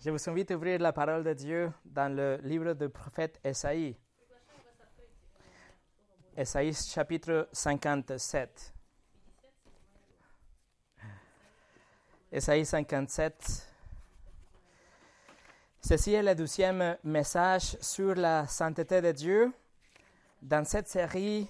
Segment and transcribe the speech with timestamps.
[0.00, 3.96] Je vous invite à ouvrir la parole de Dieu dans le livre du prophète Esaïe.
[6.36, 8.74] Esaïe chapitre 57.
[12.30, 13.68] Esaïe 57.
[15.80, 19.52] Ceci est le douzième message sur la sainteté de Dieu
[20.40, 21.48] dans cette série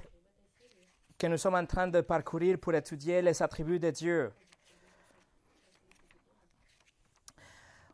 [1.19, 4.33] que nous sommes en train de parcourir pour étudier les attributs de Dieu.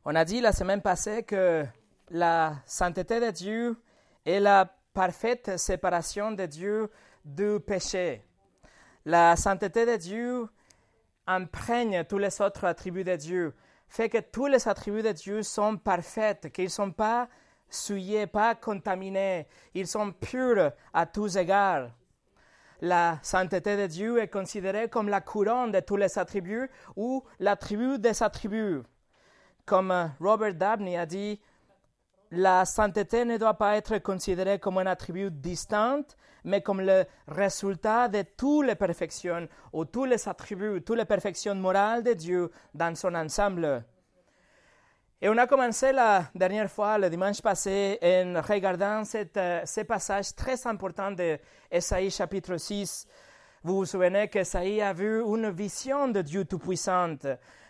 [0.06, 1.64] On a dit la semaine passée que
[2.10, 3.74] la sainteté de Dieu
[4.26, 6.90] est la parfaite séparation de Dieu
[7.24, 8.22] du péché.
[9.06, 10.46] La sainteté de Dieu
[11.26, 13.54] imprègne tous les autres attributs de Dieu,
[13.88, 17.26] fait que tous les attributs de Dieu sont parfaits, qu'ils ne sont pas
[17.70, 21.88] souillés, pas contaminés, ils sont purs à tous égards.
[22.82, 27.98] La sainteté de Dieu est considérée comme la couronne de tous les attributs ou l'attribut
[27.98, 28.82] des attributs.
[29.66, 31.40] Comme Robert Dabney a dit,
[32.30, 38.08] la sainteté ne doit pas être considérée comme un attribut distinct, mais comme le résultat
[38.08, 42.94] de toutes les perfections ou tous les attributs, toutes les perfections morales de Dieu dans
[42.94, 43.84] son ensemble.
[45.22, 50.34] Et on a commencé la dernière fois, le dimanche passé, en regardant cette, ce passage
[50.34, 51.38] très important de
[51.70, 53.06] Esaïe chapitre 6.
[53.62, 57.16] Vous vous souvenez qu'Esaïe a vu une vision de Dieu Tout-Puissant,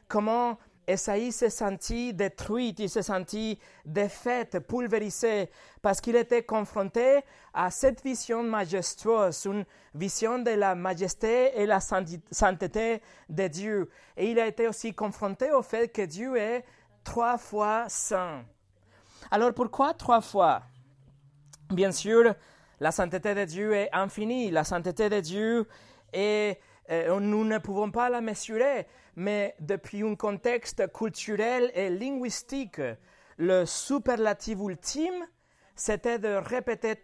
[0.08, 7.20] comment Esaïe s'est senti détruit, il s'est senti défaite, pulvérisé, parce qu'il était confronté
[7.52, 13.90] à cette vision majestueuse, une vision de la majesté et la sainteté de Dieu.
[14.16, 16.64] Et il a été aussi confronté au fait que Dieu est
[17.02, 18.44] trois fois saint.
[19.30, 20.62] Alors pourquoi trois fois?
[21.70, 22.34] Bien sûr,
[22.80, 25.66] la sainteté de Dieu est infinie, la sainteté de Dieu
[26.12, 28.86] est, euh, nous ne pouvons pas la mesurer
[29.16, 32.80] mais depuis un contexte culturel et linguistique,
[33.36, 35.26] le superlatif ultime,
[35.76, 36.94] c'était de répéter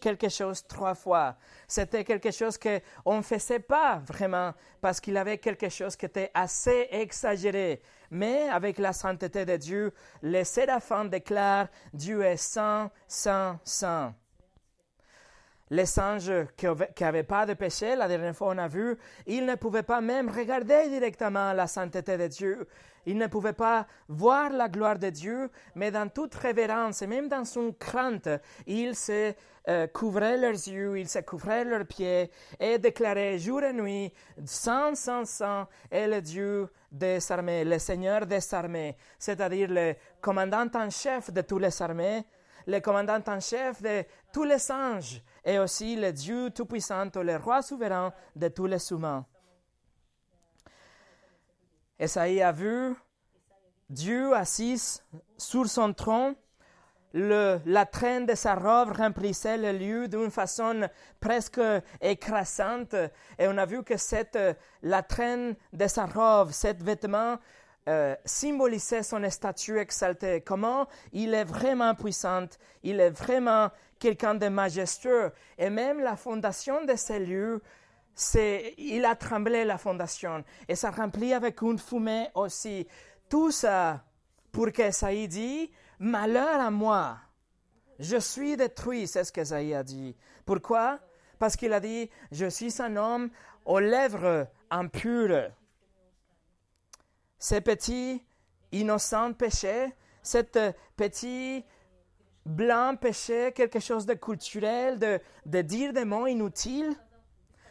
[0.00, 1.36] quelque chose trois fois.
[1.66, 6.30] C'était quelque chose qu'on ne faisait pas vraiment parce qu'il avait quelque chose qui était
[6.32, 7.82] assez exagéré.
[8.10, 14.14] Mais avec la sainteté de Dieu, les séraphins déclarent Dieu est saint, saint, saint
[15.72, 16.66] les anges qui
[17.00, 18.94] n'avaient pas de péché, la dernière fois on a vu,
[19.26, 22.68] ils ne pouvaient pas même regarder directement la sainteté de Dieu.
[23.06, 27.26] Ils ne pouvaient pas voir la gloire de Dieu, mais dans toute révérence et même
[27.26, 28.28] dans son crainte,
[28.66, 29.32] ils se
[29.66, 34.12] euh, couvraient leurs yeux, ils se couvraient leurs pieds et déclaraient jour et nuit,
[34.44, 40.66] Saint, Saint, Saint est le Dieu des armées, le Seigneur des armées, c'est-à-dire le commandant
[40.74, 42.24] en chef de toutes les armées,
[42.66, 44.04] le commandant en chef de
[44.34, 49.24] tous les anges et aussi le Dieu Tout-Puissant, le roi souverain de tous les humains.
[51.98, 52.94] Esaïe a vu
[53.88, 55.00] Dieu assis
[55.36, 56.34] sur son trône,
[57.14, 60.88] la traîne de sa robe remplissait le lieu d'une façon
[61.20, 61.60] presque
[62.00, 62.94] écrasante.
[63.38, 64.38] Et on a vu que cette,
[64.82, 67.38] la traîne de sa robe, cet vêtement,
[67.88, 70.40] euh, symbolisait son statut exalté.
[70.40, 70.86] Comment?
[71.12, 72.46] Il est vraiment puissant,
[72.82, 73.70] il est vraiment
[74.02, 75.30] quelqu'un de majestueux.
[75.56, 77.62] Et même la fondation de ces lieux,
[78.16, 80.42] c'est, il a tremblé la fondation.
[80.68, 82.88] Et ça remplit avec une fumée aussi.
[83.28, 84.04] Tout ça
[84.50, 85.70] pour qu'Esaïe dit,
[86.00, 87.16] malheur à moi.
[88.00, 90.16] Je suis détruit, c'est ce qu'Esaïe a dit.
[90.44, 90.98] Pourquoi?
[91.38, 93.30] Parce qu'il a dit, je suis un homme
[93.64, 95.52] aux lèvres impures.
[97.38, 98.24] Ces petits
[98.72, 99.92] innocents péchés,
[100.22, 100.58] cette
[100.96, 101.64] petit
[102.44, 106.94] blanc péché, quelque chose de culturel, de, dire des mots inutiles,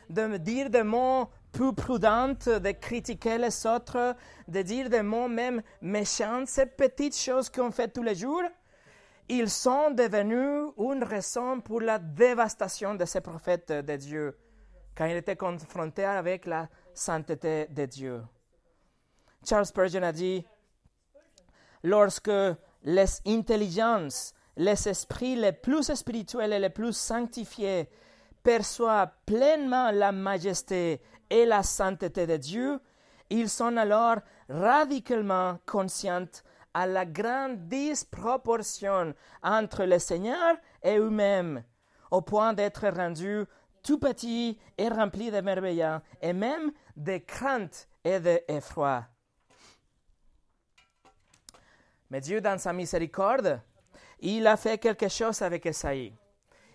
[0.09, 4.15] de dire des mots peu prudents, de critiquer les autres,
[4.47, 8.43] de dire des mots même méchants, ces petites choses qu'on fait tous les jours,
[9.27, 14.37] ils sont devenus une raison pour la dévastation de ces prophètes de Dieu,
[14.95, 18.21] quand ils étaient confrontés avec la sainteté de Dieu.
[19.47, 20.45] Charles Spurgeon a dit,
[21.83, 22.31] lorsque
[22.83, 27.89] les intelligences les esprits les plus spirituels et les plus sanctifiés
[28.43, 32.79] perçoivent pleinement la majesté et la sainteté de Dieu,
[33.31, 34.17] ils sont alors
[34.49, 36.27] radicalement conscients
[36.75, 41.63] à la grande disproportion entre le Seigneur et eux-mêmes,
[42.11, 43.45] au point d'être rendus
[43.81, 49.05] tout petits et remplis de merveilles, et même de crainte et d'effroi.
[52.11, 53.59] Mais Dieu, dans sa miséricorde,
[54.21, 56.13] il a fait quelque chose avec Esaïe.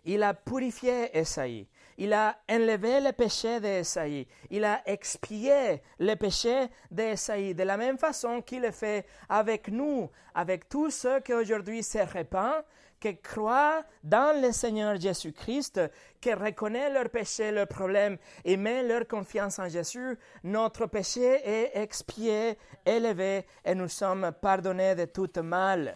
[0.04, 1.66] Il a purifié Esaïe.
[1.98, 4.26] Il a enlevé le péché d'Esaïe.
[4.50, 10.10] Il a expié le péché d'Esaïe de la même façon qu'il le fait avec nous,
[10.34, 12.64] avec tous ceux qui aujourd'hui se répandent,
[13.00, 15.80] qui croient dans le Seigneur Jésus-Christ,
[16.20, 20.18] qui reconnaissent leur péché, leurs problèmes et mettent leur confiance en Jésus.
[20.44, 25.94] Notre péché est expié, élevé et nous sommes pardonnés de tout mal.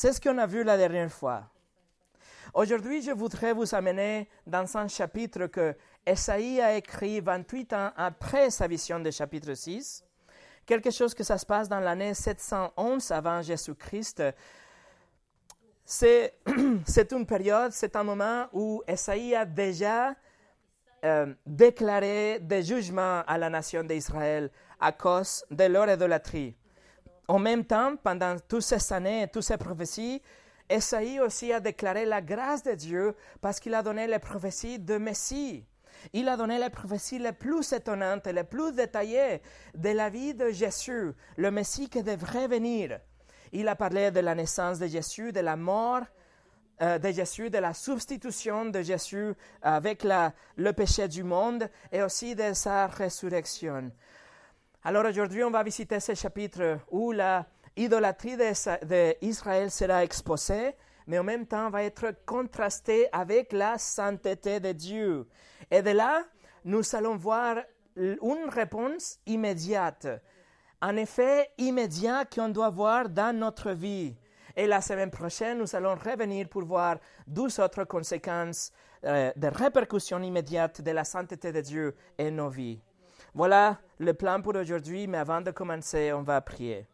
[0.00, 1.42] C'est ce qu'on a vu la dernière fois.
[2.54, 5.74] Aujourd'hui, je voudrais vous amener dans un chapitre que
[6.06, 10.04] Esaïe a écrit 28 ans après sa vision du chapitre 6.
[10.64, 14.22] Quelque chose que ça se passe dans l'année 711 avant Jésus-Christ.
[15.84, 16.34] C'est,
[16.86, 20.14] c'est une période, c'est un moment où Esaïe a déjà
[21.04, 24.48] euh, déclaré des jugements à la nation d'Israël
[24.78, 26.54] à cause de leur idolâtrie.
[27.28, 30.22] En même temps, pendant toutes ces années, toutes ces prophéties,
[30.68, 34.96] Esaïe aussi a déclaré la grâce de Dieu parce qu'il a donné les prophéties de
[34.96, 35.64] Messie.
[36.12, 39.42] Il a donné les prophéties les plus étonnantes et les plus détaillées
[39.74, 42.98] de la vie de Jésus, le Messie qui devrait venir.
[43.52, 46.02] Il a parlé de la naissance de Jésus, de la mort
[46.80, 50.06] euh, de Jésus, de la substitution de Jésus avec
[50.56, 53.90] le péché du monde et aussi de sa résurrection.
[54.88, 57.44] Alors aujourd'hui, on va visiter ce chapitre où la
[57.76, 60.74] idolâtrie d'Israël sera exposée,
[61.06, 65.28] mais en même temps va être contrastée avec la sainteté de Dieu.
[65.70, 66.24] Et de là,
[66.64, 67.56] nous allons voir
[67.96, 70.06] une réponse immédiate,
[70.80, 74.16] un effet immédiat qu'on doit voir dans notre vie.
[74.56, 76.96] Et la semaine prochaine, nous allons revenir pour voir
[77.26, 78.72] deux autres conséquences
[79.04, 82.80] euh, de répercussions immédiates de la sainteté de Dieu et nos vies.
[83.34, 86.86] Voilà le plan pour aujourd'hui, mais avant de commencer, on va prier.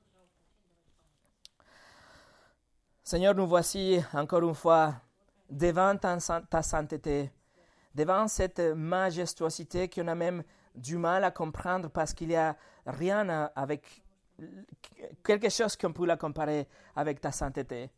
[3.03, 4.95] Seigneur, nous voici encore une fois
[5.51, 7.31] devant ta, sainteté,
[7.95, 10.43] devant cette majestuosité qu'on a même
[10.75, 12.57] du mal à comprendre parce qu'il n'y a
[12.87, 14.03] rien avec
[15.23, 16.67] quelque chose qu'on peut la comparer
[16.97, 17.91] avec ta sainteté.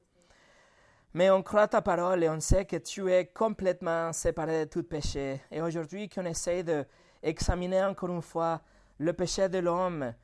[1.15, 4.83] Mais on croit ta parole et on sait que tu es complètement séparé de tout
[4.83, 5.41] péché.
[5.51, 6.63] Et aujourd'hui qu'on essaie
[7.23, 8.61] d'examiner encore une fois
[8.99, 10.15] le péché de l'homme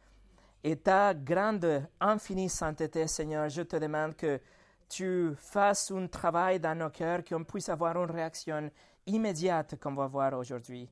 [0.65, 4.41] et ta grande, infinie sainteté, Seigneur, je te demande que
[4.89, 8.71] tu fasses un travail dans nos cœurs, qu'on puisse avoir une réaction
[9.07, 10.89] immédiate qu'on va voir aujourd'hui.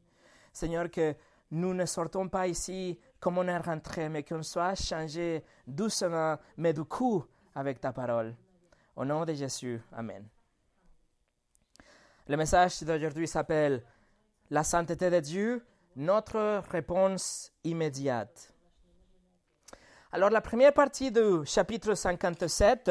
[0.53, 1.15] Seigneur, que
[1.53, 6.73] nous ne sortons pas ici comme on est rentré, mais qu'on soit changé doucement, mais
[6.73, 7.25] du coup,
[7.55, 8.35] avec ta parole.
[8.97, 10.27] Au nom de Jésus, Amen.
[12.27, 13.85] Le message d'aujourd'hui s'appelle
[14.51, 15.65] La sainteté de Dieu,
[15.97, 18.53] notre réponse immédiate.
[20.13, 22.91] Alors la première partie du chapitre 57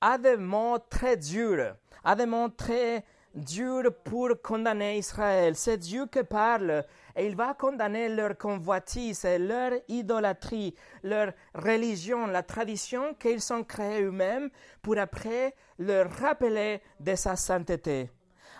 [0.00, 5.54] a des mots très durs, a des mots très durs pour condamner Israël.
[5.54, 6.84] C'est Dieu qui parle
[7.14, 14.02] et il va condamner leur convoitise, leur idolâtrie, leur religion, la tradition qu'ils ont créée
[14.02, 14.50] eux-mêmes
[14.82, 18.10] pour après leur rappeler de sa sainteté.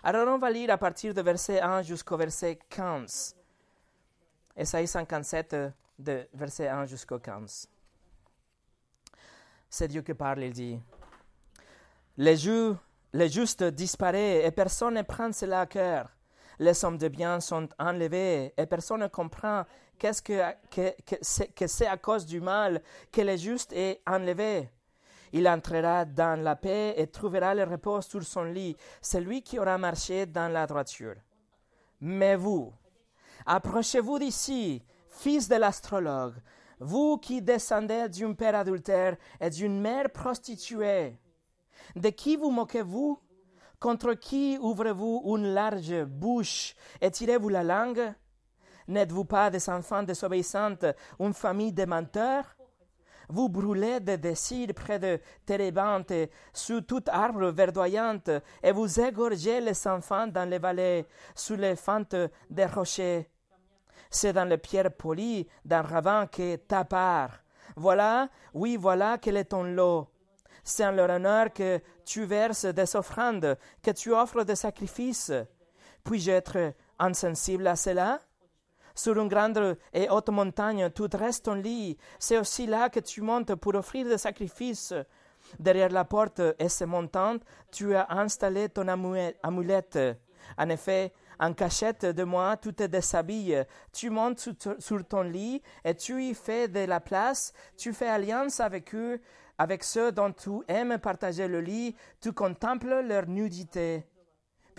[0.03, 3.40] Alors on va lire à partir de verset 1 jusqu'au verset 15.
[4.57, 5.57] Esaïe 57,
[5.99, 7.69] de verset 1 jusqu'au 15.
[9.69, 10.81] C'est Dieu qui parle, il dit
[12.17, 16.11] les, justes disparaissent et personne ne prend cela à cœur.
[16.59, 19.65] Les hommes de bien sont enlevés et personne ne comprend
[19.99, 24.69] qu'est-ce que, que, c'est à cause du mal que le juste est enlevé.
[25.33, 29.79] Il entrera dans la paix et trouvera le repos sur son lit, celui qui aura
[29.79, 31.15] marché dans la droiture.
[32.01, 32.73] Mais vous,
[33.47, 36.35] approchez-vous d'ici, fils de l'astrologue,
[36.79, 41.19] vous qui descendez d'un père adultère et d'une mère prostituée.
[41.97, 43.19] De qui vous moquez-vous?
[43.79, 48.13] Contre qui ouvrez-vous une large bouche et tirez-vous la langue?
[48.89, 50.85] N'êtes-vous pas des enfants désobéissantes,
[51.19, 52.57] une famille de menteurs?
[53.31, 56.13] Vous brûlez de désirs près de Térébante,
[56.53, 58.31] sous tout arbre verdoyante,
[58.63, 62.17] et vous égorgez les enfants dans les vallées, sous les fentes
[62.49, 63.29] des rochers.
[64.11, 67.41] C'est dans les pierres polies d'un ravin que ta part.
[67.77, 70.09] Voilà, oui, voilà quel est ton lot
[70.63, 75.33] c'est en leur honneur que tu verses des offrandes, que tu offres des sacrifices.
[76.05, 78.21] Puis-je être insensible à cela?
[78.95, 81.97] Sur une grande et haute montagne, tu dresses ton lit.
[82.19, 84.95] C'est aussi là que tu montes pour offrir des sacrifices.
[85.59, 89.99] Derrière la porte et ses montantes, tu as installé ton amulette.
[90.59, 93.65] En effet, en cachette de moi, tu te déshabilles.
[93.93, 97.53] Tu montes sur ton lit et tu y fais de la place.
[97.77, 99.21] Tu fais alliance avec eux
[99.61, 104.07] avec ceux dont tu aimes partager le lit, tu contemples leur nudité.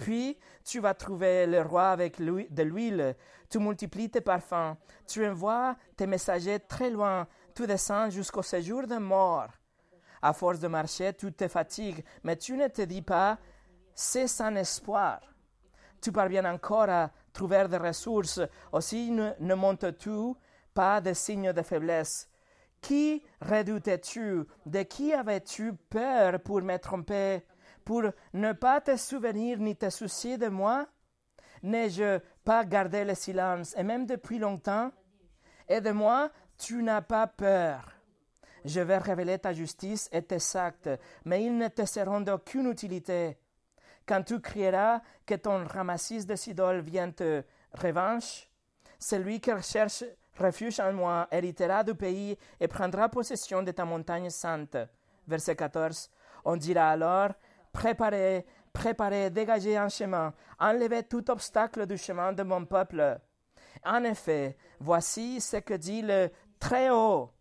[0.02, 3.16] Puis tu vas trouver le roi avec de l'huile.
[3.48, 4.76] Tu multiplies tes parfums.
[5.08, 7.28] Tu envoies tes messagers très loin.
[7.54, 9.50] Tu descends jusqu'au séjour de mort.
[10.20, 13.38] À force de marcher, tu te fatigues, mais tu ne te dis pas,
[13.94, 15.20] c'est sans espoir.
[16.02, 18.42] Tu parviens encore à trouver des ressources.
[18.72, 20.34] Aussi ne, montes-tu
[20.74, 22.28] pas de signes de faiblesse.
[22.82, 27.44] Qui redoutais-tu De qui avais-tu peur pour me tromper?
[27.86, 30.88] Pour ne pas te souvenir ni te soucier de moi?
[31.64, 34.92] N'ai-je pas gardé le silence, et même depuis longtemps?
[35.68, 37.92] Et de moi, tu n'as pas peur.
[38.66, 40.90] Je vais révéler ta justice et tes actes,
[41.26, 43.38] mais ils ne te seront d'aucune utilité.
[44.06, 48.50] Quand tu crieras que ton ramassis de Sidol vient te revanche,
[49.00, 50.04] celui qui cherche
[50.38, 54.78] refuge en moi héritera du pays et prendra possession de ta montagne sainte.
[55.28, 56.10] Verset 14.
[56.46, 57.30] On dira alors,
[57.72, 63.20] préparez, préparez, dégagez un chemin, enlevez tout obstacle du chemin de mon peuple.
[63.84, 67.32] En effet, voici ce que dit le Très-Haut,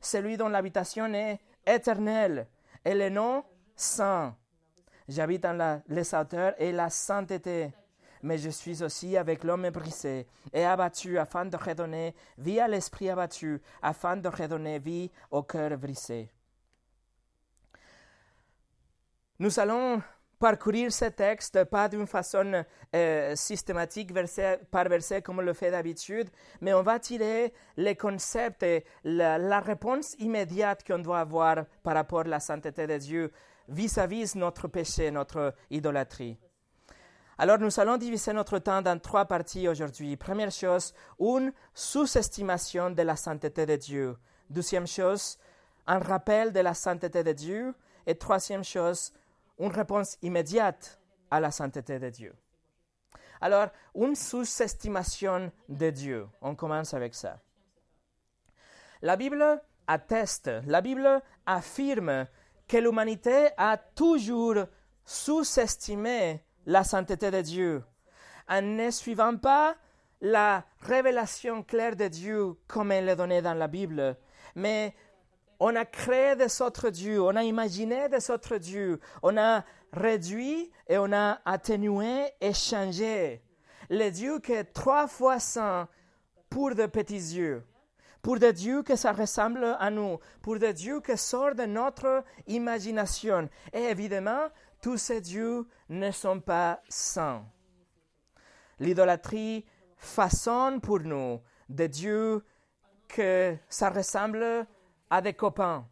[0.00, 2.48] celui dont l'habitation est éternelle,
[2.84, 3.44] et le nom
[3.76, 4.36] saint.
[5.08, 7.72] J'habite dans la, les hauteurs et la sainteté
[8.24, 13.10] mais je suis aussi avec l'homme brisé et abattu afin de redonner vie à l'esprit
[13.10, 16.30] abattu, afin de redonner vie au cœur brisé.
[19.40, 20.00] Nous allons
[20.38, 22.64] parcourir ce texte, pas d'une façon
[22.94, 26.28] euh, systématique, verset par verset, comme on le fait d'habitude,
[26.60, 32.20] mais on va tirer les concepts et la, réponse immédiate qu'on doit avoir par rapport
[32.20, 33.32] à la sainteté de Dieu
[33.68, 36.38] vis-à-vis -vis notre péché, notre idolâtrie.
[37.36, 40.16] Alors nous allons diviser notre temps dans trois parties aujourd'hui.
[40.16, 44.16] Première chose, une sous-estimation de la sainteté de Dieu.
[44.48, 45.38] Deuxième chose,
[45.88, 47.74] un rappel de la sainteté de Dieu.
[48.06, 49.12] Et troisième chose,
[49.58, 52.34] une réponse immédiate à la sainteté de Dieu.
[53.40, 56.28] Alors, une sous-estimation de Dieu.
[56.40, 57.40] On commence avec ça.
[59.02, 62.26] La Bible atteste, la Bible affirme
[62.66, 64.64] que l'humanité a toujours
[65.04, 67.84] sous-estimé la sainteté de Dieu,
[68.48, 69.76] en ne suivant pas
[70.22, 74.16] la révélation claire de Dieu comme elle est donnée dans la Bible,
[74.54, 74.94] mais
[75.66, 80.70] on a créé des autres dieux, on a imaginé des autres dieux, on a réduit
[80.86, 83.42] et on a atténué et changé
[83.88, 85.88] les dieux qui sont trois fois saints
[86.50, 87.64] pour de petits yeux,
[88.20, 92.22] pour des dieux que ça ressemble à nous, pour des dieux qui sortent de notre
[92.46, 93.48] imagination.
[93.72, 94.48] Et évidemment,
[94.82, 97.42] tous ces dieux ne sont pas saints.
[98.80, 99.64] L'idolâtrie
[99.96, 101.40] façonne pour nous
[101.70, 102.44] des dieux
[103.08, 104.66] que ça ressemble
[105.20, 105.86] des copains,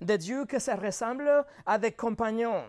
[0.00, 2.64] des dieux que ça ressemble à des compagnons,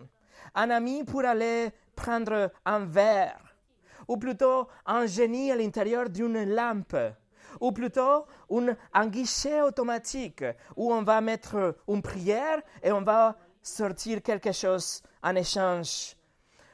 [0.54, 3.56] un ami pour aller prendre un verre,
[4.08, 6.96] ou plutôt un génie à l'intérieur d'une lampe,
[7.60, 8.26] ou plutôt
[8.94, 10.44] un guichet automatique
[10.76, 16.16] où on va mettre une prière et on va sortir quelque chose en échange.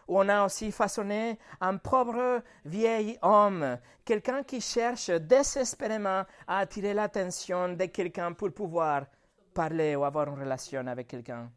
[0.09, 7.75] On a aussi façonné un pauvre vieil homme, quelqu'un qui cherche désespérément à attirer l'attention
[7.75, 9.05] de quelqu'un pour pouvoir
[9.53, 11.51] parler ou avoir une relation avec quelqu'un.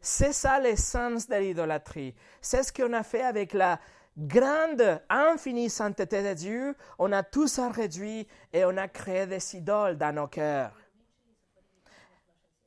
[0.00, 2.14] C'est ça l'essence de l'idolâtrie.
[2.40, 3.78] C'est ce qu'on a fait avec la
[4.18, 6.76] grande, infinie sainteté de Dieu.
[6.98, 10.76] On a tout ça réduit et on a créé des idoles dans nos cœurs.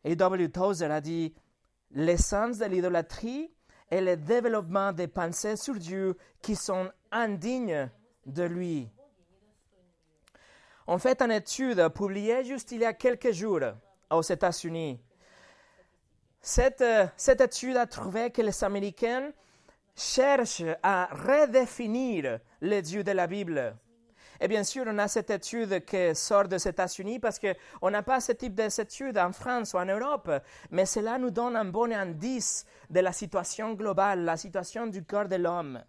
[0.03, 0.49] Et W.
[0.49, 1.33] Tozer a dit
[1.91, 3.51] L'essence de l'idolâtrie
[3.89, 7.89] est le développement des pensées sur Dieu qui sont indignes
[8.25, 8.89] de lui.
[10.87, 13.61] On fait une étude publiée juste il y a quelques jours
[14.09, 14.99] aux États-Unis.
[16.41, 16.83] Cette,
[17.17, 19.31] cette étude a trouvé que les Américains
[19.95, 23.75] cherchent à redéfinir le Dieu de la Bible.
[24.41, 28.21] Et bien sûr, on a cette étude qui sort des États-Unis parce qu'on n'a pas
[28.21, 30.31] ce type d'étude en France ou en Europe,
[30.71, 35.27] mais cela nous donne un bon indice de la situation globale, la situation du corps
[35.27, 35.83] de l'homme.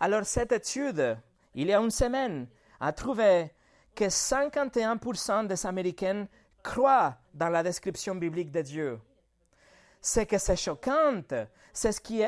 [0.00, 1.16] Alors cette étude,
[1.54, 2.46] il y a une semaine,
[2.78, 3.50] a trouvé
[3.94, 6.26] que 51% des Américains
[6.62, 9.00] croient dans la description biblique de Dieu.
[10.00, 11.22] Ce que c'est choquant,
[11.72, 12.22] c'est ce qui,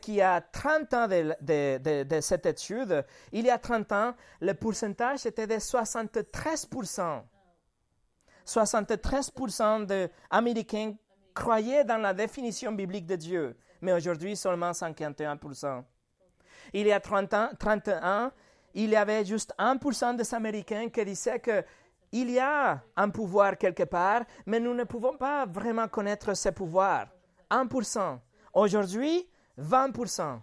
[0.00, 3.04] qui a 30 ans de, cette étude.
[3.30, 7.22] Il y a 30 ans, le pourcentage était de 73%.
[8.44, 10.94] 73% d'Américains
[11.32, 15.84] croyaient dans la définition biblique de Dieu, mais aujourd'hui seulement 51%.
[16.72, 18.32] Il y a 30 ans, 31
[18.74, 21.62] il y avait juste 1% des Américains qui disaient que
[22.12, 26.50] il y a un pouvoir quelque part, mais nous ne pouvons pas vraiment connaître ce
[26.50, 27.06] pouvoir.
[27.50, 28.18] 1%.
[28.52, 29.28] Aujourd'hui,
[29.58, 30.40] 20%.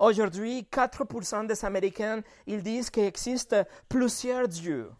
[0.00, 3.56] Aujourd'hui, 4% des Américains, ils disent qu'il existe
[3.88, 4.90] plusieurs dieux.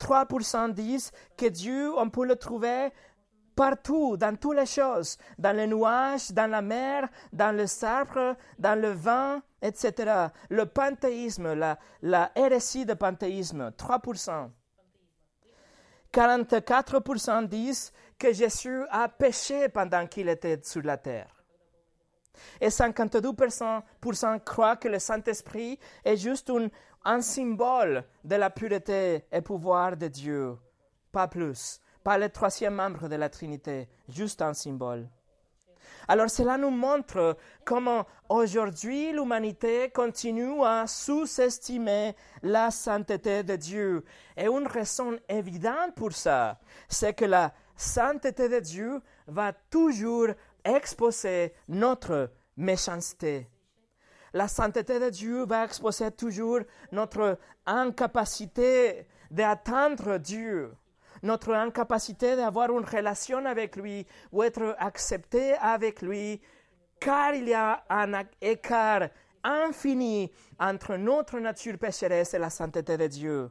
[0.00, 2.90] 3% disent que Dieu, on peut le trouver
[3.54, 8.80] partout, dans toutes les choses, dans les nuages, dans la mer, dans le arbres, dans
[8.80, 10.28] le vent, etc.
[10.50, 14.50] Le panthéisme, la, la hérésie de panthéisme, 3%.
[16.12, 21.44] 44% disent que Jésus a péché pendant qu'il était sur la terre.
[22.60, 26.68] Et 52% croient que le Saint-Esprit est juste un,
[27.04, 30.56] un symbole de la pureté et pouvoir de Dieu,
[31.12, 35.08] pas plus, pas le troisième membre de la Trinité, juste un symbole.
[36.06, 44.04] Alors cela nous montre comment aujourd'hui l'humanité continue à sous-estimer la sainteté de Dieu.
[44.36, 46.58] Et une raison évidente pour ça,
[46.88, 50.28] c'est que la sainteté de Dieu va toujours
[50.62, 53.48] exposer notre méchanceté.
[54.34, 56.60] La sainteté de Dieu va exposer toujours
[56.92, 60.74] notre incapacité d'atteindre Dieu,
[61.24, 66.40] notre incapacité d'avoir une relation avec lui ou être accepté avec lui,
[67.00, 69.08] car il y a un écart
[69.42, 73.50] infini entre notre nature pécheresse et la sainteté de Dieu.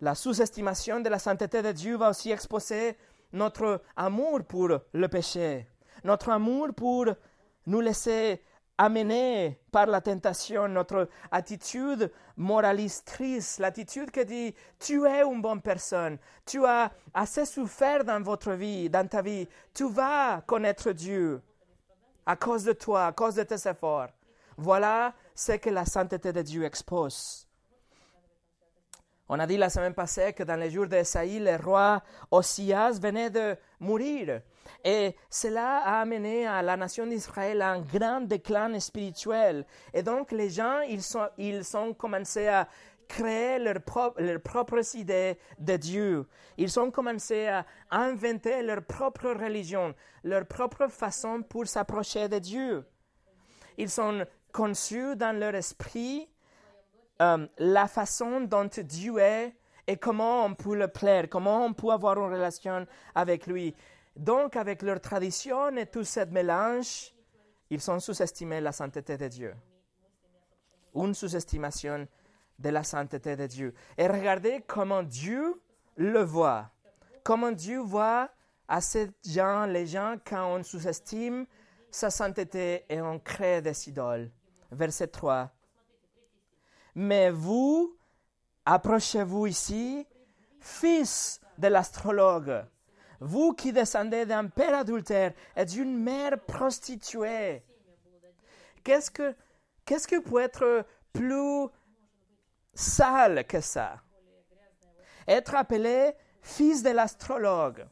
[0.00, 2.96] La sous-estimation de la sainteté de Dieu va aussi exposer
[3.32, 5.66] notre amour pour le péché,
[6.04, 7.06] notre amour pour
[7.66, 8.42] nous laisser
[8.78, 16.18] amener par la tentation, notre attitude moralistrice, l'attitude qui dit tu es une bonne personne,
[16.46, 21.42] tu as assez souffert dans votre vie, dans ta vie, tu vas connaître Dieu
[22.24, 24.08] à cause de toi, à cause de tes efforts.
[24.56, 27.47] Voilà ce que la sainteté de Dieu expose.
[29.30, 33.28] On a dit la semaine passée que dans les jours d'Esaïe, le roi Osias venait
[33.28, 34.40] de mourir.
[34.82, 39.66] Et cela a amené à la nation d'Israël un grand déclin spirituel.
[39.92, 42.66] Et donc les gens, ils, sont, ils ont commencé à
[43.06, 46.26] créer leurs propres idées de Dieu.
[46.56, 52.84] Ils ont commencé à inventer leur propre religion, leur propre façon pour s'approcher de Dieu.
[53.76, 56.28] Ils sont conçus dans leur esprit
[57.20, 59.54] euh, la façon dont Dieu est
[59.86, 63.74] et comment on peut le plaire, comment on peut avoir une relation avec lui.
[64.14, 67.12] Donc, avec leur tradition et tout ce mélange,
[67.70, 69.54] ils ont sous-estimé la sainteté de Dieu.
[70.94, 72.06] Une sous-estimation
[72.58, 73.74] de la sainteté de Dieu.
[73.96, 75.60] Et regardez comment Dieu
[75.96, 76.70] le voit.
[77.22, 78.30] Comment Dieu voit
[78.66, 81.46] à ces gens, les gens, quand on sous-estime
[81.90, 84.30] sa sainteté et on crée des idoles.
[84.70, 85.50] Verset 3.
[86.94, 87.96] Mais vous,
[88.64, 90.06] approchez-vous ici,
[90.60, 92.64] fils de l'astrologue,
[93.20, 97.62] vous qui descendez d'un père adultère et d'une mère prostituée.
[98.84, 101.68] Qu'est-ce que, peut être plus
[102.74, 104.00] sale que ça?
[105.26, 107.86] Être appelé fils de l'astrologue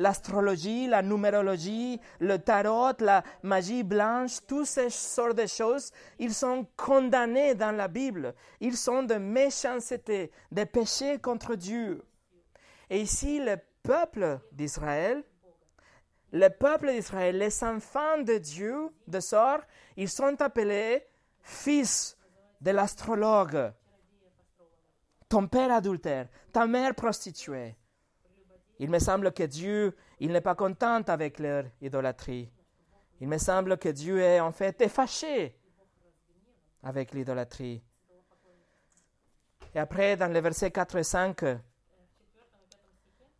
[0.00, 6.66] l'astrologie, la numérologie, le tarot, la magie blanche, toutes ces sortes de choses, ils sont
[6.74, 8.34] condamnés dans la Bible.
[8.60, 12.02] Ils sont de méchanceté, de péchés contre Dieu.
[12.88, 15.22] Et ici, le peuple d'Israël,
[16.32, 19.60] le peuple d'Israël, les enfants de Dieu, de sort,
[19.96, 21.04] ils sont appelés
[21.42, 22.16] fils
[22.62, 23.72] de l'astrologue,
[25.28, 27.76] ton père adultère, ta mère prostituée.
[28.82, 32.50] Il me semble que Dieu, n'est pas content avec leur idolâtrie.
[33.20, 35.54] Il me semble que Dieu est en fait fâché
[36.82, 37.82] avec l'idolâtrie.
[39.74, 41.44] Et après, dans les versets 4 et 5,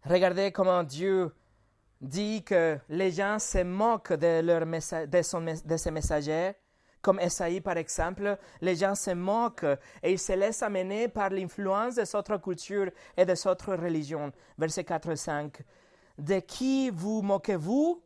[0.05, 1.35] regardez comment Dieu
[2.03, 6.53] dit que les gens se moquent de, leur de ses messagers
[7.03, 11.95] comme Esaïe par exemple, les gens se moquent et ils se laissent amener par l'influence
[11.95, 14.33] de autres cultures et de autres religions.
[14.59, 15.63] Verset 4 et 5.
[16.19, 18.03] De qui vous moquez-vous?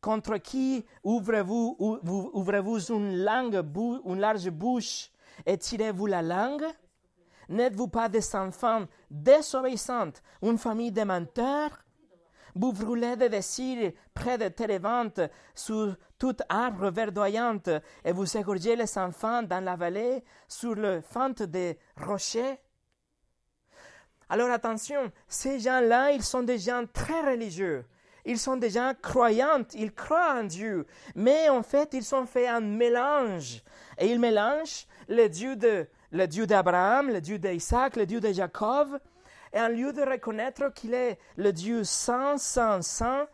[0.00, 3.64] Contre qui ouvrez-vous ouvrez-vous une langue,
[4.04, 5.10] une large bouche
[5.46, 6.66] et tirez-vous la langue?
[7.48, 10.12] N'êtes-vous pas des enfants désobéissants,
[10.42, 11.84] une famille de menteurs?
[12.54, 15.20] Vous brûlez de désirs près de téléventes,
[15.54, 17.70] sous tout arbre verdoyante,
[18.04, 22.58] et vous égorgez les enfants dans la vallée, sur le fente des rochers.
[24.28, 27.84] Alors attention, ces gens-là, ils sont des gens très religieux.
[28.24, 30.86] Ils sont des gens croyants, ils croient en Dieu.
[31.16, 33.62] Mais en fait, ils ont fait un mélange.
[33.98, 38.98] Et ils mélangent de, le Dieu d'Abraham, le Dieu d'Isaac, le Dieu de Jacob,
[39.52, 43.26] et en lieu de reconnaître qu'il est le Dieu saint, saint, saint,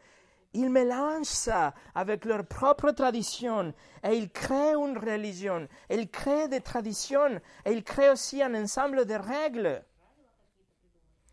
[0.54, 5.68] ils mélangent ça avec leur propre tradition et ils créent une religion.
[5.90, 9.84] Ils créent des traditions et ils créent aussi un ensemble de règles.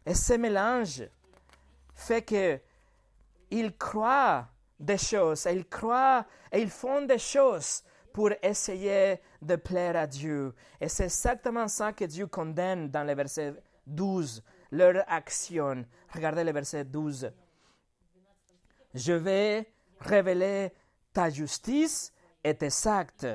[0.06, 1.04] Et ce mélange
[1.96, 2.60] fait que
[3.50, 4.48] ils croient
[4.80, 10.54] des choses, ils croient et ils font des choses pour essayer de plaire à Dieu.
[10.80, 13.54] Et c'est exactement ça que Dieu condamne dans le verset
[13.88, 14.44] 12,
[14.76, 15.86] leur action.
[16.14, 17.32] Regardez le verset 12.
[18.94, 20.72] Je vais révéler
[21.14, 23.28] ta justice et tes actes,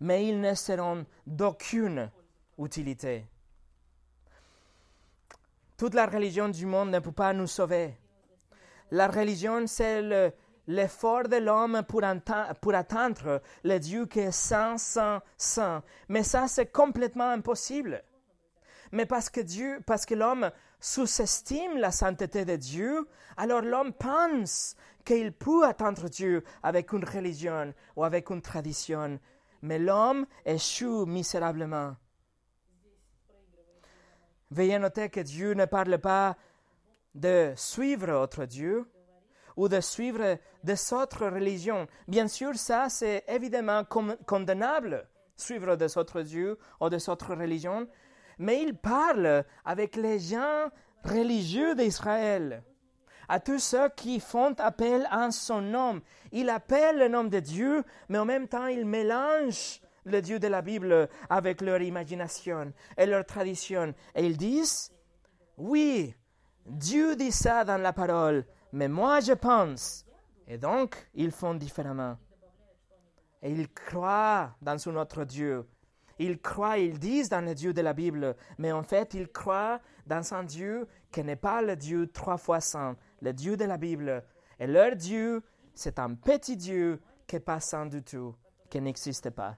[0.00, 2.10] mais ils ne seront d'aucune
[2.58, 3.26] utilité.
[5.76, 7.96] Toute la religion du monde ne peut pas nous sauver.
[8.90, 10.02] La religion, c'est
[10.66, 12.02] l'effort de l'homme pour,
[12.60, 15.82] pour, atteindre le Dieu qui est saint, saint, saint.
[16.08, 18.02] Mais ça, c'est complètement impossible.
[18.92, 26.08] Mais parce que l'homme sous-estime la sainteté de Dieu, alors l'homme pense qu'il peut atteindre
[26.08, 29.18] Dieu avec une religion ou avec une tradition.
[29.62, 31.96] Mais l'homme échoue misérablement.
[34.50, 36.36] Veuillez noter que Dieu ne parle pas
[37.14, 38.86] de suivre autre Dieu
[39.56, 41.86] ou de suivre des autres religions.
[42.06, 47.88] Bien sûr, ça, c'est évidemment condamnable, suivre des autres dieux ou des autres religions,
[48.38, 50.68] mais il parle avec les gens
[51.04, 52.62] religieux d'Israël,
[53.28, 56.00] à tous ceux qui font appel à son nom.
[56.32, 60.48] Il appelle le nom de Dieu, mais en même temps, il mélange le Dieu de
[60.48, 63.94] la Bible avec leur imagination et leur tradition.
[64.14, 64.92] Et ils disent,
[65.56, 66.14] oui,
[66.64, 70.04] Dieu dit ça dans la parole, mais moi je pense.
[70.46, 72.16] Et donc, ils font différemment.
[73.42, 75.68] Et ils croient dans un autre Dieu.
[76.18, 79.80] Ils croient, ils disent dans le Dieu de la Bible, mais en fait, ils croient
[80.06, 83.76] dans un Dieu qui n'est pas le Dieu trois fois saint, le Dieu de la
[83.76, 84.24] Bible.
[84.58, 85.42] Et leur Dieu,
[85.74, 88.34] c'est un petit Dieu qui n'est pas saint du tout,
[88.68, 89.56] qui n'existe pas.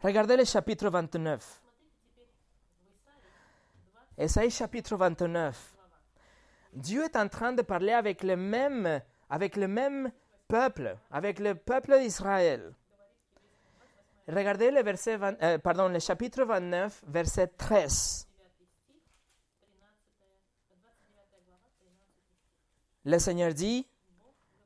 [0.00, 1.62] Regardez le chapitre 29.
[4.18, 5.76] Esaïe chapitre 29.
[6.72, 10.10] Dieu est en train de parler avec le même, avec le même
[10.48, 12.74] peuple, avec le peuple d'Israël.
[14.28, 18.26] Regardez le, euh, chapitre 29, verset 13.
[23.04, 23.86] Le Seigneur dit,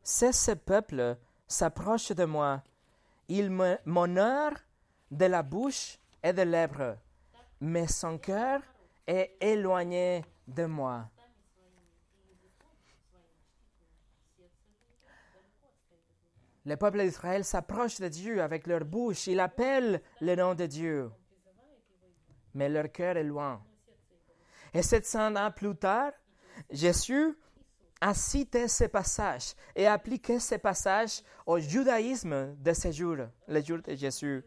[0.02, 2.62] c'est ce peuple s'approche de moi.
[3.28, 3.50] Il
[3.84, 4.52] m'honore
[5.10, 6.96] de la bouche et de lèvres,
[7.60, 8.62] mais son cœur
[9.06, 11.10] est éloigné de moi.
[16.70, 21.10] Le peuple d'Israël s'approche de Dieu avec leur bouche, il appelle le nom de Dieu,
[22.54, 23.60] mais leur cœur est loin.
[24.72, 26.12] Et 700 ans plus tard,
[26.70, 27.36] Jésus
[28.00, 33.16] a cité ces passages et appliqué ces passages au judaïsme de ce jour,
[33.48, 34.44] le jour de Jésus.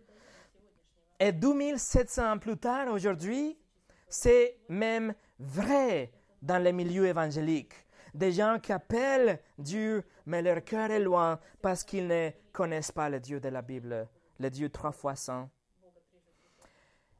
[1.19, 3.59] Et 2700 ans plus tard, aujourd'hui,
[4.07, 7.82] c'est même vrai dans les milieux évangéliques.
[8.13, 13.09] Des gens qui appellent Dieu, mais leur cœur est loin parce qu'ils ne connaissent pas
[13.09, 14.07] le Dieu de la Bible,
[14.39, 15.49] le Dieu trois fois saint.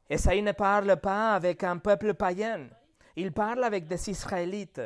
[0.08, 2.68] Esaïe ne parle pas avec un peuple païen,
[3.16, 4.80] il parle avec des Israélites.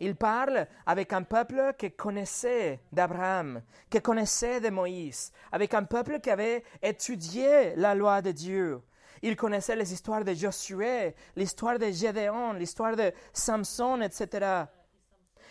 [0.00, 6.18] Il parle avec un peuple qui connaissait d'Abraham, qui connaissait de Moïse, avec un peuple
[6.18, 8.82] qui avait étudié la loi de Dieu.
[9.22, 14.64] Il connaissait les histoires de Josué, l'histoire de Gédéon, l'histoire de Samson, etc.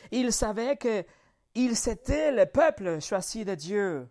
[0.09, 1.03] Il savait que
[1.53, 4.09] il c'était le peuple choisi de Dieu.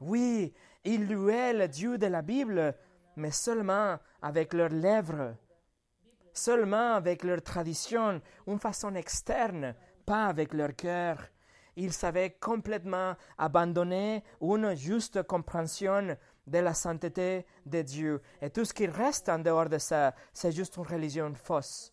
[0.00, 0.52] Oui,
[0.84, 2.74] il louait le Dieu de la Bible,
[3.16, 5.36] mais seulement avec leurs lèvres
[6.34, 11.18] seulement avec leur tradition, une façon externe, pas avec leur cœur.
[11.76, 18.20] Ils savaient complètement abandonner une juste compréhension de la sainteté de Dieu.
[18.42, 21.92] Et tout ce qui reste en dehors de ça, c'est juste une religion fausse.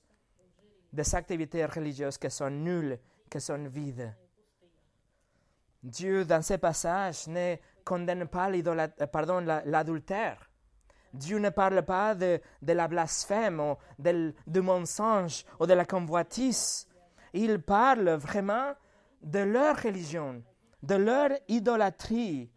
[0.92, 3.00] Des activités religieuses qui sont nulles,
[3.32, 4.14] qui sont vides.
[5.82, 8.50] Dieu, dans ces passages, ne condamne pas
[9.66, 10.50] l'adultère.
[11.14, 16.88] Dieu ne parle pas de, la blasphème ou de, du mensonge ou de la convoitise.
[17.34, 18.74] Il parle vraiment
[19.22, 20.44] de leur religion,
[20.84, 22.50] de leur idolâtrie.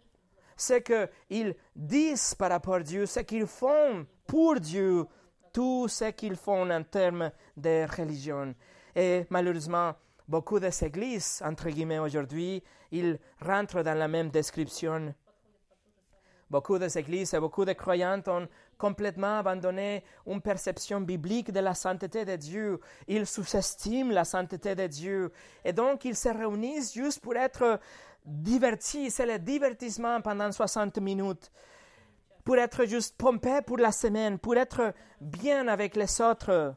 [0.56, 5.04] Ce qu'ils disent par rapport à Dieu, ce qu'ils font pour Dieu,
[5.52, 8.54] tout ce qu'ils font en termes de religion.
[8.94, 9.94] Et malheureusement,
[10.28, 15.14] beaucoup de ces églises, entre guillemets, aujourd'hui, ils rentrent dans la même description
[16.50, 21.74] Beaucoup des églises et beaucoup de croyants ont complètement abandonné une perception biblique de la
[21.74, 22.80] sainteté de Dieu.
[23.08, 25.32] Ils sous-estiment la sainteté de Dieu.
[25.64, 27.80] Et donc, ils se réunissent juste pour être
[28.24, 29.10] divertis.
[29.10, 31.50] C'est le divertissement pendant 60 minutes.
[32.44, 36.76] Pour être juste pompé pour la semaine, pour être bien avec les autres.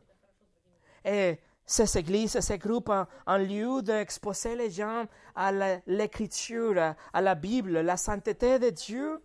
[1.03, 5.51] Et ces églises, ces groupes, en, lieu d'exposer les gens à
[5.85, 9.21] l'écriture, à la Bible, la sainteté de Dieu,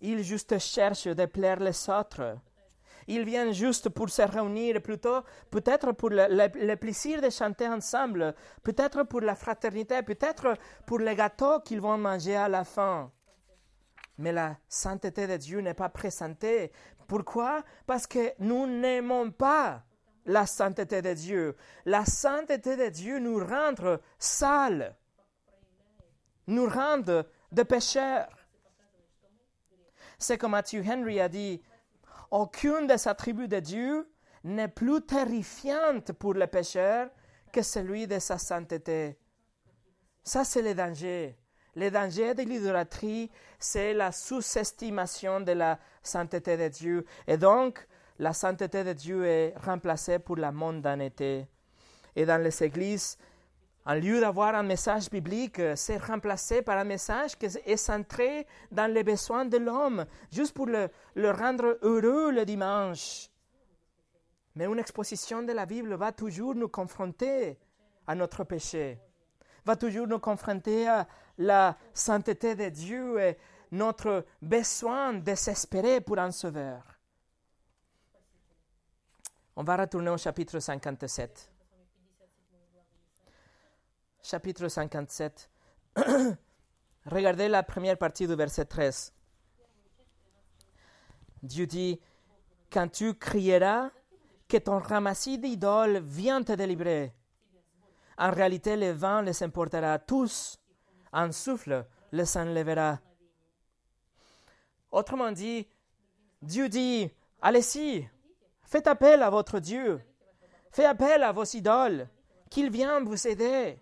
[0.00, 2.36] ils juste cherchent de plaire les autres.
[3.06, 9.04] Ils viennent juste pour se réunir, plutôt peut-être pour le, plaisir de chanter ensemble, peut-être
[9.04, 10.54] pour la fraternité, peut-être
[10.84, 13.12] pour les gâteaux qu'ils vont manger à la fin.
[14.18, 16.72] Mais la sainteté de Dieu n'est pas présentée.
[17.06, 17.62] Pourquoi?
[17.86, 19.84] Parce que nous n'aimons pas
[20.26, 21.56] la sainteté de Dieu.
[21.84, 23.74] La sainteté de Dieu nous rend
[24.18, 24.94] sales,
[26.46, 28.36] nous rend de pécheurs.
[30.18, 31.62] C'est comme Matthew Henry a dit,
[32.30, 34.10] aucune des attributs de Dieu
[34.44, 37.10] n'est plus terrifiante pour le pécheur
[37.52, 39.18] que celui de sa sainteté.
[40.22, 41.38] Ça, c'est le danger.
[41.74, 47.04] Le danger de l'idolâtrie, c'est la sous-estimation de la sainteté de Dieu.
[47.26, 47.86] Et donc,
[48.18, 51.46] la sainteté de Dieu est remplacée pour la mondanité.
[52.14, 53.18] Et dans les églises,
[53.84, 58.92] en lieu d'avoir un message biblique, c'est remplacé par un message qui est centré dans
[58.92, 63.28] les besoins de l'homme, juste pour le, le, rendre heureux le dimanche.
[64.56, 67.58] Mais une exposition de la Bible va toujours nous confronter
[68.06, 68.98] à notre péché,
[69.64, 71.06] va toujours nous confronter à
[71.38, 73.36] la sainteté de Dieu et
[73.70, 76.95] notre besoin désespéré pour un sauveur.
[79.58, 81.50] On va retourner au chapitre 57.
[84.22, 85.50] Chapitre 57.
[87.06, 89.14] Regardez la première partie du verset 13.
[91.42, 91.98] Dieu dit,
[92.70, 93.90] quand tu crieras
[94.46, 97.14] que ton ramassis d'idoles vient te délivrer,
[98.18, 100.58] en réalité le vent les emportera tous,
[101.12, 103.00] un souffle les enlèvera.
[104.90, 105.66] Autrement dit,
[106.42, 108.06] Dieu dit, allez-y,
[108.66, 110.00] Faites appel à votre Dieu.
[110.72, 112.08] Faites appel à vos idoles,
[112.50, 113.78] qu'il vienne vous aider.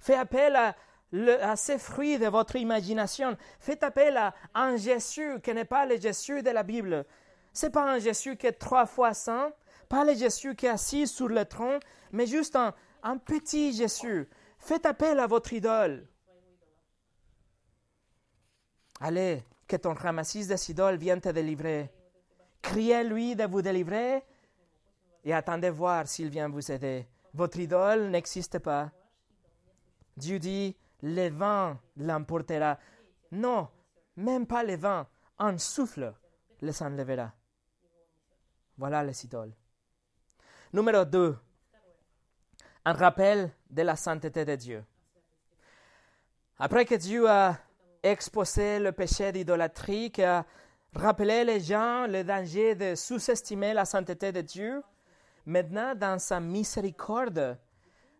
[0.00, 3.36] Faites appel à, ces fruits de votre imagination.
[3.60, 7.06] Faites appel à un Jésus qui n'est pas le Jésus de la Bible.
[7.52, 9.52] Ce n'est pas un Jésus qui est trois fois saint,
[9.88, 11.78] pas le Jésus qui est assis sur le trône,
[12.10, 14.28] mais juste un, un petit Jésus.
[14.58, 16.08] Faites appel à votre idole.
[19.00, 21.90] Allez, que ton ramassis des idoles vienne te délivrer.
[22.62, 24.22] Criez-lui de vous délivrer
[25.24, 27.06] et attendez voir s'il vient vous aider.
[27.34, 28.90] Votre idole n'existe pas.
[30.16, 32.78] Dieu dit, le vent l'emportera.
[33.32, 33.68] Non,
[34.16, 35.06] même pas le vent,
[35.38, 36.14] un souffle
[36.60, 37.32] les enlèvera.
[38.76, 39.52] Voilà les idoles.
[40.72, 41.36] Numéro 2.
[42.84, 44.84] Un rappel de la sainteté de Dieu.
[46.58, 47.58] Après que Dieu a
[48.02, 50.12] exposé le péché d'idolâtrie,
[50.94, 54.82] a rappeler les gens le danger de sous-estimer la sainteté de Dieu.
[55.46, 57.58] Maintenant, dans sa miséricorde,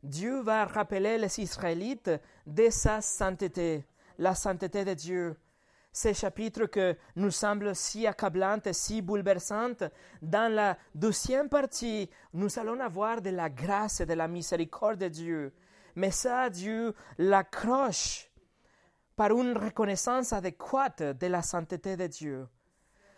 [0.02, 2.10] Dieu va rappeler les Israélites
[2.46, 3.84] de sa sainteté,
[4.18, 5.36] la sainteté de Dieu.
[5.92, 9.84] Ces chapitres que nous semblent si accablantes et si bouleversantes,
[10.22, 15.08] dans la deuxième partie, nous allons avoir de la grâce et de la miséricorde de
[15.08, 15.52] Dieu.
[15.94, 18.30] Mais ça, Dieu l'accroche
[19.14, 22.48] par une reconnaissance adéquate de la sainteté de Dieu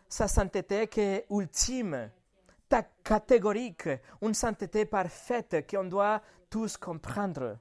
[0.09, 2.11] sa sainteté qui est ultime,
[3.03, 3.88] catégorique,
[4.23, 7.59] une sainteté parfaite qu'on doit tous comprendre.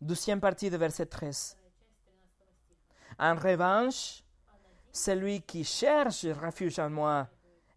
[0.00, 1.56] Deuxième partie de verset 13.
[3.18, 4.22] En revanche,
[4.92, 7.28] celui qui cherche refuge en moi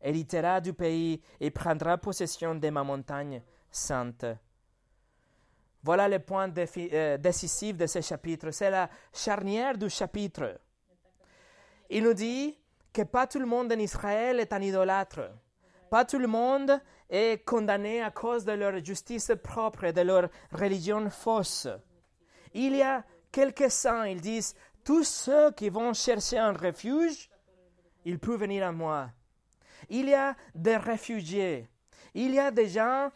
[0.01, 4.25] héritera du pays et prendra possession de ma montagne sainte.
[5.83, 8.51] Voilà le point euh, décisif de ce chapitre.
[8.51, 10.59] C'est la charnière du chapitre.
[11.89, 12.55] Il nous dit
[12.93, 15.31] que pas tout le monde en Israël est un idolâtre.
[15.89, 21.09] Pas tout le monde est condamné à cause de leur justice propre de leur religion
[21.09, 21.67] fausse.
[22.53, 27.29] Il y a quelques-uns, ils disent, tous ceux qui vont chercher un refuge,
[28.05, 29.09] ils peuvent venir à moi.
[29.89, 31.69] Il y a des réfugiés.
[32.13, 33.11] Il y a des gens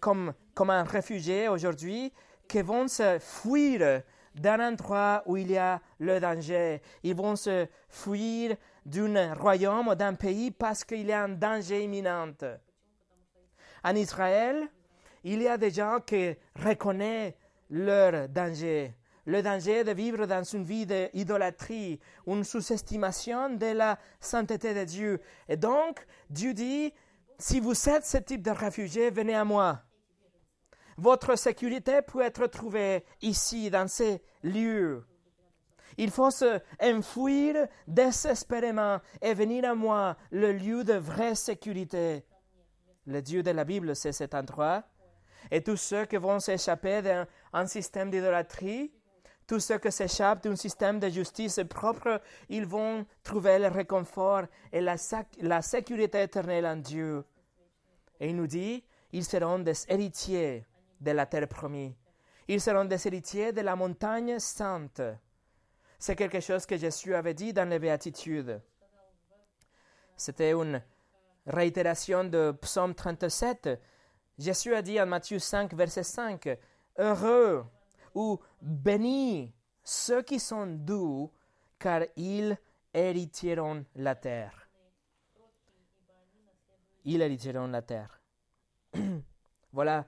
[0.00, 2.12] comme, comme un réfugié aujourd'hui
[2.48, 4.02] qui vont se fuir
[4.34, 6.80] d'un endroit où il y a le danger.
[7.02, 11.84] Ils vont se fuir d'un royaume ou d'un pays parce qu'il y a un danger
[11.84, 12.32] imminent.
[13.84, 14.68] En Israël,
[15.24, 17.34] il y a des gens qui reconnaissent
[17.70, 24.74] leur danger, le danger de vivre dans une vie d'idolâtrie, une sous-estimation de la sainteté
[24.74, 25.20] de Dieu.
[25.48, 26.92] Et donc, Dieu dit,
[27.38, 29.82] si vous êtes ce type de réfugié, venez à moi.
[30.96, 35.06] Votre sécurité peut être trouvée ici, dans ces lieux.
[35.98, 42.24] Il faut se enfouir désespérément et venir à moi, le lieu de vraie sécurité.
[43.06, 44.84] Le Dieu de la Bible, c'est cet endroit.
[45.50, 48.92] Et tous ceux qui vont s'échapper d'un système d'idolâtrie,
[49.46, 54.80] tous ceux qui s'échappent d'un système de justice propre, ils vont trouver le réconfort et
[54.80, 54.94] la,
[55.40, 57.24] la sécurité éternelle en Dieu.
[58.20, 60.64] Et il nous dit, ils seront des héritiers
[61.00, 61.92] de la terre promise.
[62.48, 65.02] Ils seront des héritiers de la montagne sainte.
[66.02, 68.60] C'est quelque chose que Jésus avait dit dans les béatitudes.
[70.16, 70.82] C'était une
[71.46, 73.80] réitération de Psaume 37.
[74.36, 76.58] Jésus a dit en Matthieu 5, verset 5,
[76.98, 77.64] Heureux
[78.16, 81.30] ou bénis ceux qui sont doux,
[81.78, 82.58] car ils
[82.92, 84.68] hériteront la terre.
[87.04, 88.20] Ils hériteront la terre.
[89.72, 90.04] voilà,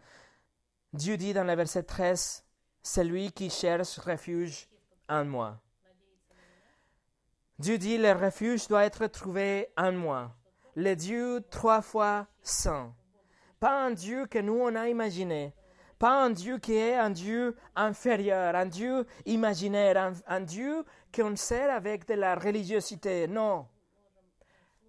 [0.93, 2.45] Dieu dit dans le verset 13,
[2.83, 4.69] Celui qui cherche refuge
[5.09, 5.61] en moi.
[7.59, 10.35] Dieu dit, le refuge doit être trouvé en moi.
[10.75, 12.93] Le Dieu trois fois saint.
[13.61, 15.55] Pas un Dieu que nous on a imaginé,
[15.99, 21.73] pas un Dieu qui est un Dieu inférieur, un Dieu imaginaire, un, Dieu qu'on sert
[21.73, 23.29] avec de la religiosité.
[23.29, 23.67] Non.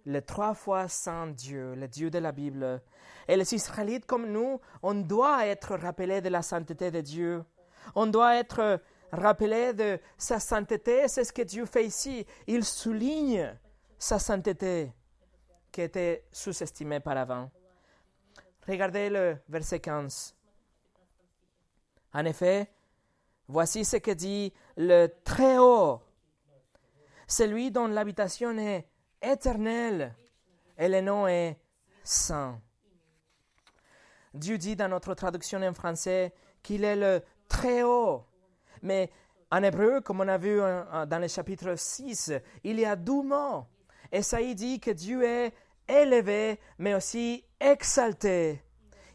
[0.04, 2.82] Le trois fois saint Dieu, le Dieu de la Bible.
[3.28, 7.44] Et les Israélites comme nous, on doit être rappelés de la sainteté de Dieu.
[7.94, 8.80] On doit être
[9.18, 11.08] rappelés de sa sainteté.
[11.08, 12.26] C'est ce que Dieu fait ici.
[12.46, 13.54] Il souligne
[13.98, 14.92] sa sainteté
[15.72, 17.50] qui était sous-estimée par avant.
[18.66, 20.34] Regardez le verset 15.
[22.14, 22.70] En effet,
[23.46, 26.00] voici ce que dit le Très-Haut,
[27.28, 28.88] celui dont l'habitation est
[29.20, 30.14] éternelle
[30.78, 31.58] et le nom est
[32.02, 32.60] saint.
[34.32, 38.24] Dieu dit dans notre traduction en français qu'il est le Très-Haut.
[38.82, 39.10] Mais
[39.50, 42.32] en hébreu, comme on a vu dans le chapitre 6,
[42.64, 43.66] il y a deux mots.
[44.12, 45.52] Y dit que Dieu est
[45.88, 48.62] élevé, mais aussi exalté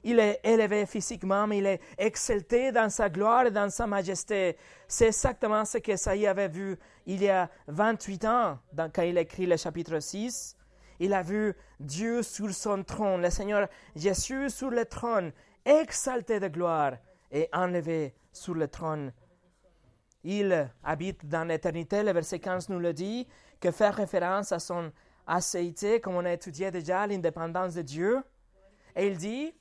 [0.04, 4.58] il est élevé physiquement, mais il est exalté dans sa gloire et dans sa majesté.
[4.88, 9.58] C'est exactement ce qu'Esaïe avait vu il y a 28 ans, quand il écrit le
[9.58, 10.58] chapitre 6.
[11.00, 15.32] Il a vu Dieu sur son trône, le Seigneur Jésus sur le trône,
[15.65, 16.93] exalté de gloire
[17.32, 19.12] et enlevé sur le trône.
[20.24, 23.28] Il habite dans l'éternité, le verset 15 nous le dit,
[23.60, 24.92] que fait référence à son
[25.26, 28.24] acéité, comme on a étudié déjà l'indépendance de Dieu.
[28.96, 29.54] Et il dit,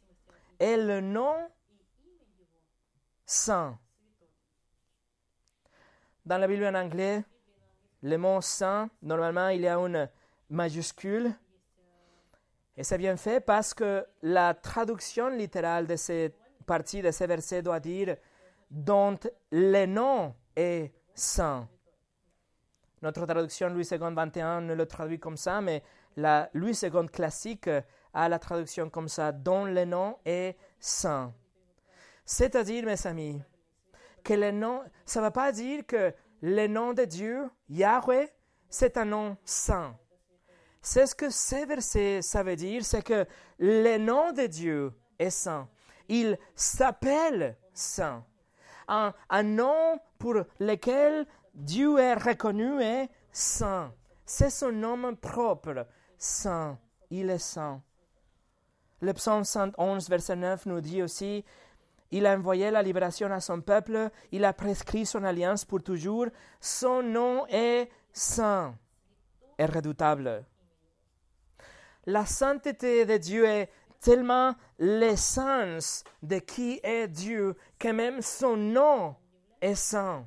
[0.58, 1.48] et le nom
[3.24, 3.78] saint.
[6.26, 7.24] Dans la Bible en anglais,
[8.02, 10.08] le mot saint, normalement, il y a une
[10.50, 11.32] majuscule.
[12.76, 17.62] Et c'est bien fait parce que la traduction littérale de cette partie, de ces versets,
[17.62, 18.16] doit dire
[18.70, 19.18] dont
[19.50, 21.68] le nom est saint.
[23.02, 25.82] Notre traduction Louis II 21 ne le traduit comme ça, mais
[26.16, 27.70] la Louis II classique
[28.12, 31.32] à la traduction comme ça, dont le nom est saint.
[32.24, 33.40] C'est-à-dire, mes amis,
[34.22, 38.28] que le nom, ça ne va pas dire que le nom de Dieu, Yahweh,
[38.68, 39.96] c'est un nom saint.
[40.82, 43.26] C'est ce que ces versets, ça veut dire, c'est que
[43.58, 45.68] le nom de Dieu est saint.
[46.08, 48.24] Il s'appelle saint.
[48.90, 51.24] Un, nom pour lequel
[51.54, 53.94] Dieu est reconnu est saint.
[54.26, 55.86] C'est son nom propre,
[56.18, 56.76] saint.
[57.08, 57.80] Il est saint.
[59.00, 61.44] Le psaume 111, verset 9 nous dit aussi
[62.10, 66.26] Il a envoyé la libération à son peuple, il a prescrit son alliance pour toujours,
[66.60, 68.74] son nom est saint
[69.56, 70.44] et redoutable.
[72.06, 79.16] La sainteté de Dieu est tellement l'essence de qui est Dieu que même son nom
[79.60, 80.26] est saint.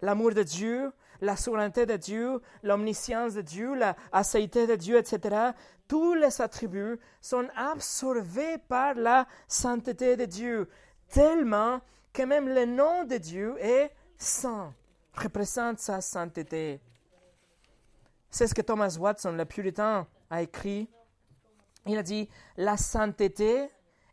[0.00, 5.52] L'amour de Dieu, la souveraineté de Dieu, l'omniscience de Dieu, la acéité de Dieu, etc.,
[5.88, 10.68] tous les attributs sont absorbés par la sainteté de Dieu,
[11.08, 11.80] tellement
[12.12, 14.74] que même le nom de Dieu est saint,
[15.14, 16.80] représente sa sainteté.
[18.30, 20.88] C'est ce que Thomas Watson, le puritain, a écrit.
[21.86, 23.68] Il a dit, la sainteté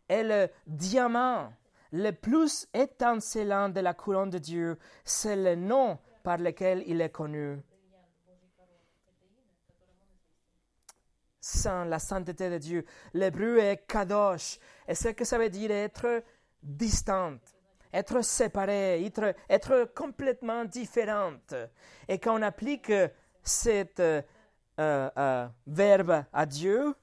[0.08, 1.52] est le diamant
[1.92, 4.78] le plus étincelant de la couronne de Dieu.
[5.04, 7.60] C'est le nom par lequel il est connu.
[11.40, 12.84] Saint, la sainteté de Dieu.
[13.14, 14.58] L'hébreu est kadosh.
[14.86, 16.22] Et ce que ça veut dire être
[16.62, 17.56] distante,
[17.92, 21.54] être séparée, être, être complètement différente.
[22.08, 22.92] Et quand on applique
[23.42, 24.22] cet euh,
[24.78, 26.94] euh, verbe à Dieu,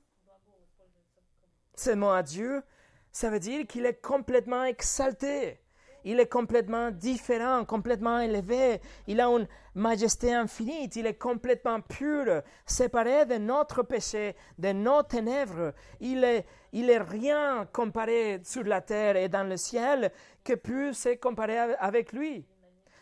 [1.79, 2.63] ce mot à Dieu,
[3.11, 5.59] ça veut dire qu'il est complètement exalté.
[6.03, 8.79] Il est complètement différent, complètement élevé.
[9.07, 10.89] Il a une majesté infinie.
[10.95, 15.73] Il est complètement pur, séparé de notre péché, de nos ténèbres.
[15.99, 20.11] Il est, il est rien comparé sur la terre et dans le ciel
[20.45, 22.45] que peut se comparer avec lui.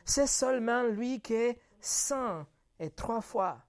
[0.03, 2.47] C'est seulement lui qui est saint
[2.79, 3.59] et trois fois.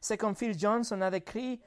[0.00, 1.60] C'est comme Phil Johnson a décrit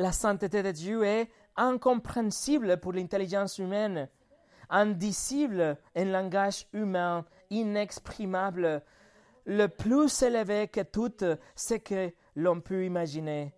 [0.00, 4.08] la sainteté de Dieu est incompréhensible pour l'intelligence humaine
[4.70, 8.82] indicible en langage humain, inexprimable,
[9.44, 11.12] le plus élevé que tout
[11.56, 13.52] ce que l'on peut imaginer.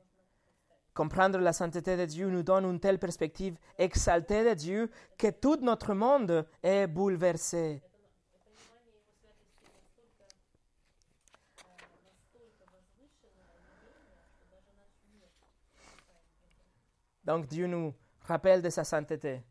[0.94, 5.58] Comprendre la sainteté de Dieu nous donne une telle perspective exaltée de Dieu que tout
[5.60, 7.82] notre monde est bouleversé.
[17.24, 19.42] Donc Dieu nous rappelle de sa sainteté.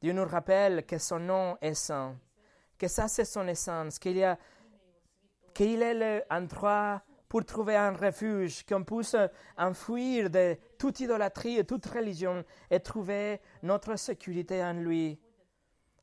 [0.00, 2.16] Dieu nous rappelle que son nom est saint,
[2.78, 4.38] que ça c'est son essence, qu'il a,
[5.54, 9.16] qu'il est l'endroit pour trouver un refuge, qu'on puisse
[9.56, 15.18] enfuir de toute idolâtrie et toute religion et trouver notre sécurité en lui.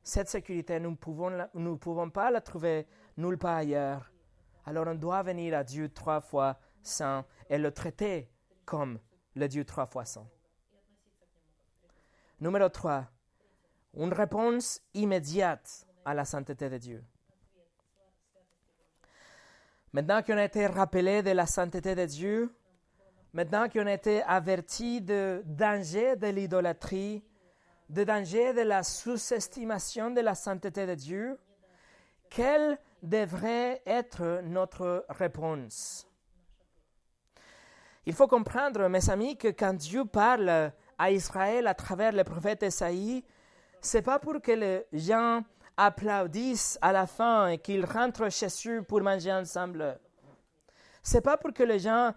[0.04, 1.48] Cette sécurité, nous ne pouvons,
[1.80, 2.88] pouvons pas la trouver
[3.18, 4.12] nulle part ailleurs.
[4.66, 8.30] Alors on doit venir à Dieu trois fois saint et le traiter
[8.66, 9.00] comme
[9.36, 10.28] le Dieu trois fois saint.
[12.42, 13.08] Numéro 3
[13.98, 17.04] une réponse immédiate à la sainteté de Dieu.
[19.94, 22.56] Maintenant qu'on a été rappelé de la sainteté de Dieu,
[23.34, 27.24] maintenant qu'on a été averti de danger de l'idolâtrie,
[27.90, 31.38] de danger de la sous-estimation de la sainteté de Dieu,
[32.30, 36.08] quelle devrait être notre réponse?
[38.06, 40.72] Il faut comprendre, mes amis, que quand Dieu parle
[41.02, 43.24] à Israël à travers le prophète Esaïe,
[43.82, 45.42] c'est pas pour que les gens
[45.76, 50.00] applaudissent à la fin et qu'ils rentrent chez eux pour manger ensemble.
[51.02, 52.14] C'est pas pour que les gens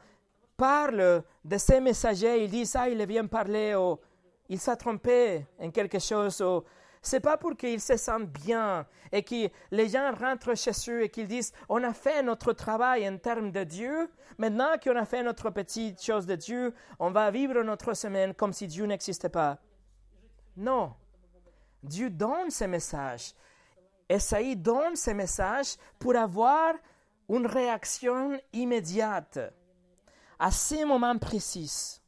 [0.55, 3.99] parlent de ces messagers, ils disent ah il vient parler ou
[4.51, 6.43] il s'est trompé en quelque chose
[7.07, 11.09] c'est pas pour qu'ils se sentent bien et que les gens rentrent chez eux et
[11.09, 15.23] qu'ils disent on a fait notre travail en termes de Dieu, maintenant qu'on a fait
[15.23, 19.59] notre petite chose de Dieu, on va vivre notre semaine comme si Dieu n'existait pas.
[20.57, 20.95] Non,
[21.83, 23.35] Dieu donne ces messages.
[24.09, 26.75] Esaïe donne ces messages pour avoir
[27.29, 29.39] une réaction immédiate
[30.39, 32.01] à ces moments précis.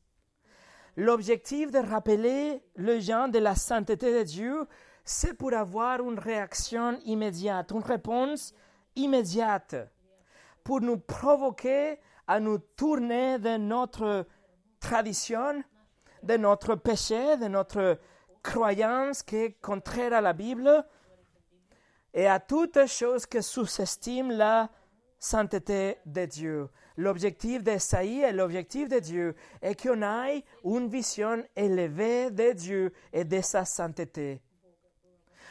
[0.96, 4.66] L'objectif de rappeler les gens de la sainteté de Dieu,
[5.08, 8.52] c'est pour avoir une réaction immédiate, une réponse
[8.96, 9.76] immédiate,
[10.64, 14.26] pour nous provoquer à nous tourner de notre
[14.80, 15.62] tradition,
[16.24, 18.00] de notre péché, de notre
[18.42, 20.84] croyance qui est contraire à la Bible
[22.12, 24.68] et à toute chose que sous-estime la
[25.20, 26.68] sainteté de Dieu.
[26.96, 33.24] L'objectif d'Esaïe et l'objectif de Dieu est qu'on ait une vision élevée de Dieu et
[33.24, 34.42] de sa sainteté.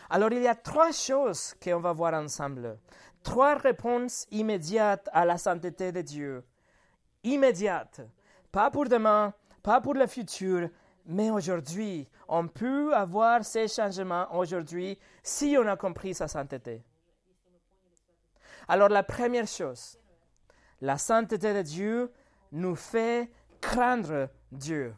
[0.09, 2.77] Alors il y a trois choses qu'on va voir ensemble.
[3.23, 6.43] Trois réponses immédiates à la sainteté de Dieu.
[7.23, 8.01] Immédiates.
[8.51, 9.33] Pas pour demain,
[9.63, 10.69] pas pour le futur,
[11.07, 16.83] mais aujourd'hui, on peut avoir ces changements aujourd'hui si on a compris sa sainteté.
[18.67, 19.99] Alors la première chose,
[20.81, 22.11] la sainteté de Dieu
[22.51, 23.31] nous fait
[23.61, 24.95] craindre Dieu.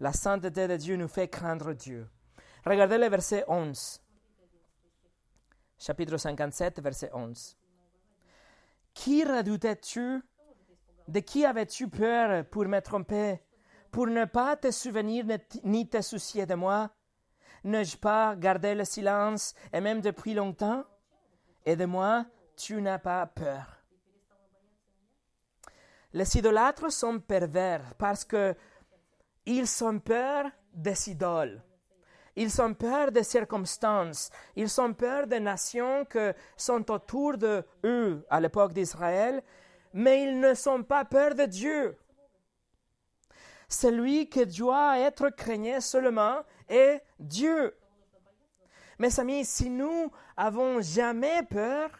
[0.00, 2.08] La sainteté de Dieu nous fait craindre Dieu.
[2.64, 4.00] Regardez le verset 11.
[5.78, 7.56] Chapitre 57, verset 11.
[8.94, 10.22] Qui redoutais-tu?
[11.06, 13.40] De qui avais-tu peur pour me tromper
[13.90, 15.24] pour ne pas te souvenir
[15.64, 16.90] ni te soucier de moi?
[17.64, 20.84] N'ai-je pas gardé le silence, et même depuis longtemps?
[21.64, 23.82] Et de moi, tu n'as pas peur.
[26.12, 28.54] Les idolâtres sont pervers parce que
[29.46, 31.62] ils ont peur des idoles.
[32.40, 34.30] Ils ont peur des circonstances.
[34.54, 39.42] Ils ont peur des nations qui sont autour de eux à l'époque d'Israël,
[39.92, 41.98] mais ils ne sont pas peur de Dieu.
[43.68, 47.76] Celui qui doit être craigné seulement est Dieu.
[49.00, 51.90] Mes amis, si nous avons jamais peur,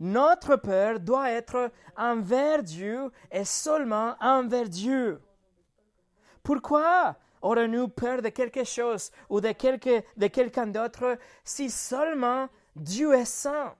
[0.00, 5.22] notre peur doit être envers Dieu et seulement envers Dieu.
[6.42, 7.16] Pourquoi
[7.48, 13.24] aurons-nous peur de quelque chose ou de, quelque, de quelqu'un d'autre si seulement Dieu est
[13.24, 13.74] saint?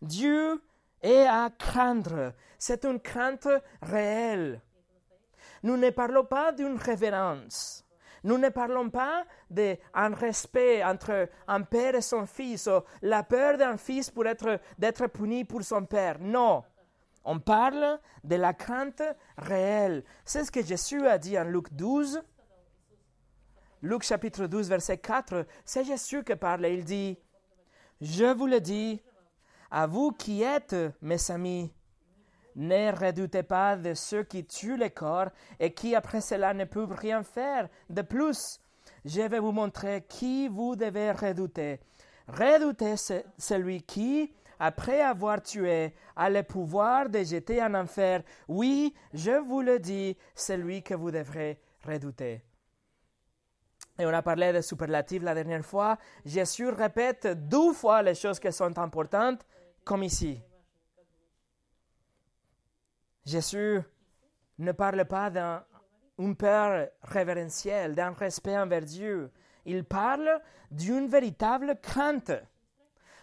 [0.00, 0.62] Dieu
[1.02, 2.32] est à craindre.
[2.58, 3.48] C'est une crainte
[3.82, 4.60] réelle.
[5.62, 7.84] Nous ne parlons pas d'une révérence.
[8.24, 13.56] Nous ne parlons pas d'un respect entre un père et son fils, ou la peur
[13.56, 16.16] d'un fils pour être, d'être puni pour son père.
[16.20, 16.64] Non.
[17.24, 19.02] On parle de la crainte
[19.36, 20.04] réelle.
[20.24, 22.22] C'est ce que Jésus a dit en Luc 12.
[23.82, 25.46] Luc chapitre 12, verset 4.
[25.64, 26.66] C'est Jésus qui parle.
[26.66, 27.18] Il dit,
[28.00, 29.00] Je vous le dis,
[29.70, 31.70] à vous qui êtes mes amis,
[32.56, 35.28] ne redoutez pas de ceux qui tuent le corps
[35.60, 38.60] et qui après cela ne peuvent rien faire de plus.
[39.04, 41.78] Je vais vous montrer qui vous devez redouter.
[42.26, 42.96] Redoutez
[43.38, 48.22] celui qui, après avoir tué, a le pouvoir de jeter en enfer.
[48.48, 52.42] Oui, je vous le dis, celui que vous devrez redouter.
[53.98, 55.98] Et on a parlé de superlatifs la dernière fois.
[56.24, 59.44] Jésus répète deux fois les choses qui sont importantes,
[59.84, 60.40] comme ici.
[63.24, 63.80] Jésus
[64.58, 65.64] ne parle pas d'un
[66.38, 69.30] peur révérentiel, d'un respect envers Dieu.
[69.64, 70.40] Il parle
[70.70, 72.32] d'une véritable crainte.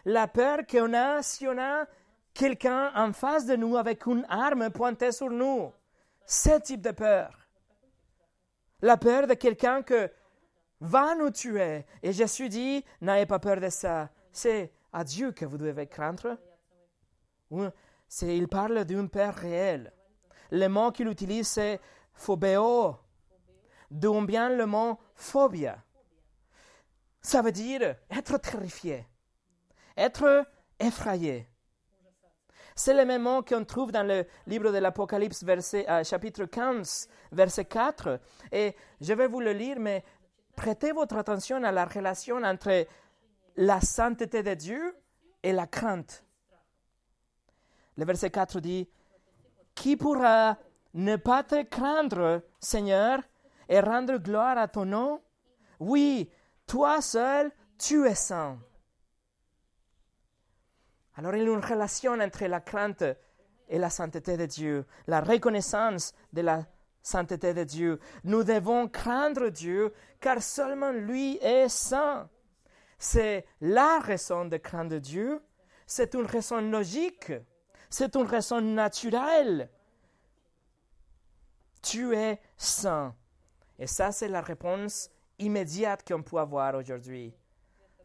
[0.05, 1.85] La peur qu'on a si on a
[2.33, 5.71] quelqu'un en face de nous avec une arme pointée sur nous.
[6.25, 7.47] Ce type de peur.
[8.81, 10.11] La peur de quelqu'un que
[10.79, 11.85] va nous tuer.
[12.03, 14.09] Et Jésus dit, n'ayez pas peur de ça.
[14.31, 16.37] C'est à Dieu que vous devez craindre.
[18.21, 19.91] Il parle d'une peur réelle.
[20.51, 21.79] Le mot qu'il utilise, c'est
[22.13, 22.97] phobéo,
[23.89, 25.83] d'où vient le mot phobia.
[27.21, 29.07] Ça veut dire être terrifié,
[29.97, 30.45] être
[30.79, 31.47] effrayé.
[32.75, 37.65] C'est le même mot qu'on trouve dans le livre de l'Apocalypse, euh, chapitre 15, verset
[37.65, 38.19] 4.
[38.51, 40.03] Et je vais vous le lire, mais
[40.57, 42.85] prêtez votre attention à la relation entre
[43.55, 44.95] la sainteté de Dieu
[45.41, 46.25] et la crainte.
[47.97, 48.89] Le verset 4 dit
[49.73, 50.57] qui pourra
[50.93, 53.19] ne pas te craindre, Seigneur,
[53.69, 55.21] et rendre gloire à ton nom?
[55.79, 56.29] Oui,
[56.67, 58.57] toi seul, tu es saint.
[61.17, 63.03] Alors il y a une relation entre la crainte
[63.67, 66.65] et la sainteté de Dieu, la reconnaissance de la
[67.01, 67.99] sainteté de Dieu.
[68.23, 72.29] Nous devons craindre Dieu car seulement lui est saint.
[72.97, 75.41] C'est la raison de craindre Dieu.
[75.85, 77.31] C'est une raison logique.
[77.89, 79.69] C'est une raison naturelle.
[81.81, 83.15] Tu es saint.
[83.77, 87.33] Et ça, c'est la réponse immédiate qu'on peut avoir aujourd'hui.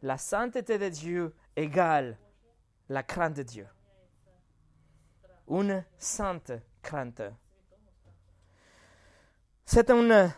[0.01, 2.17] La sainteté de Dieu égale
[2.91, 3.67] la crainte de Dieu.
[5.47, 7.21] Une sainte crainte.
[9.65, 10.31] C'est une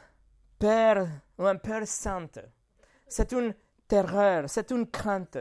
[0.59, 1.07] peur,
[1.39, 2.39] une peur sainte.
[3.07, 3.55] C'est une
[3.87, 5.39] terreur, c'est une crainte.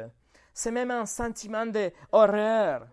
[0.54, 2.86] C'est même un sentiment d'horreur.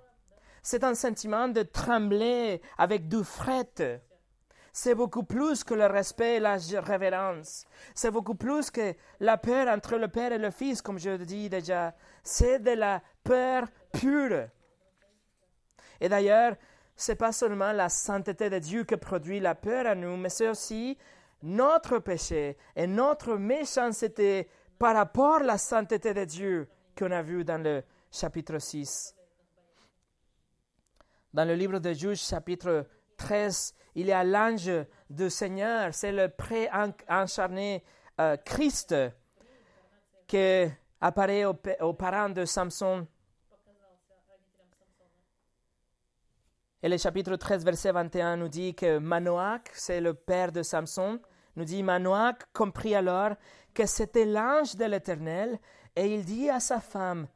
[0.61, 4.01] C'est un sentiment de trembler avec du fret.
[4.72, 7.65] C'est beaucoup plus que le respect et la révérence.
[7.95, 11.49] C'est beaucoup plus que la peur entre le Père et le Fils, comme je dis
[11.49, 11.93] déjà.
[12.24, 14.47] C'est de la peur pure.
[16.01, 16.55] Et d'ailleurs,
[16.95, 20.49] c'est pas seulement la sainteté de Dieu qui produit la peur à nous, mais c'est
[20.49, 20.97] aussi
[21.41, 27.43] notre péché et notre méchanceté par rapport à la sainteté de Dieu qu'on a vu
[27.43, 29.15] dans le chapitre 6.
[31.34, 32.86] Dans le livre de Juge, chapitre
[33.17, 34.71] 13, il y a l'ange
[35.09, 37.83] du Seigneur, c'est le pré-incarné
[38.19, 38.95] euh, Christ
[40.27, 40.65] qui
[41.01, 43.07] apparaît aux, parents de Samson.
[46.81, 51.19] Et le chapitre 13, verset 21 nous dit que Manoach, c'est le père de Samson,
[51.55, 53.31] nous dit Manoach comprit alors
[53.73, 55.59] que c'était l'ange de l'Éternel
[55.95, 57.27] et il dit à sa femme,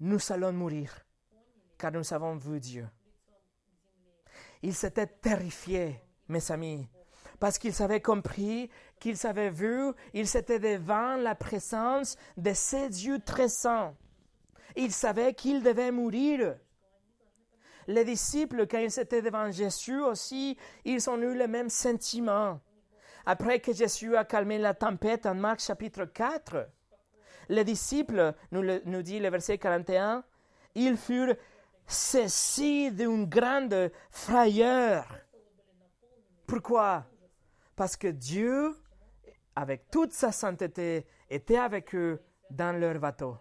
[0.00, 1.06] nous allons mourir
[1.78, 2.88] car nous avons vu Dieu.
[4.66, 6.88] Il s'était terrifié, mes amis,
[7.38, 13.20] parce qu'ils avaient compris, qu'ils avaient vu, ils s'étaient devant la présence de ces dieux
[13.20, 13.94] très saints.
[14.74, 16.56] Ils savaient qu'ils devaient mourir.
[17.86, 22.58] Les disciples, quand ils étaient devant Jésus aussi, ils ont eu le même sentiment.
[23.24, 26.68] Après que Jésus a calmé la tempête en Marc chapitre 4,
[27.50, 30.24] les disciples, nous, nous dit le verset 41,
[30.74, 31.36] ils furent
[31.86, 35.04] ceci d'une grande frayeur.
[36.46, 37.04] Pourquoi?
[37.74, 38.74] Parce que Dieu,
[39.54, 42.20] avec toute sa sainteté, était avec eux
[42.50, 43.36] dans leur bateau.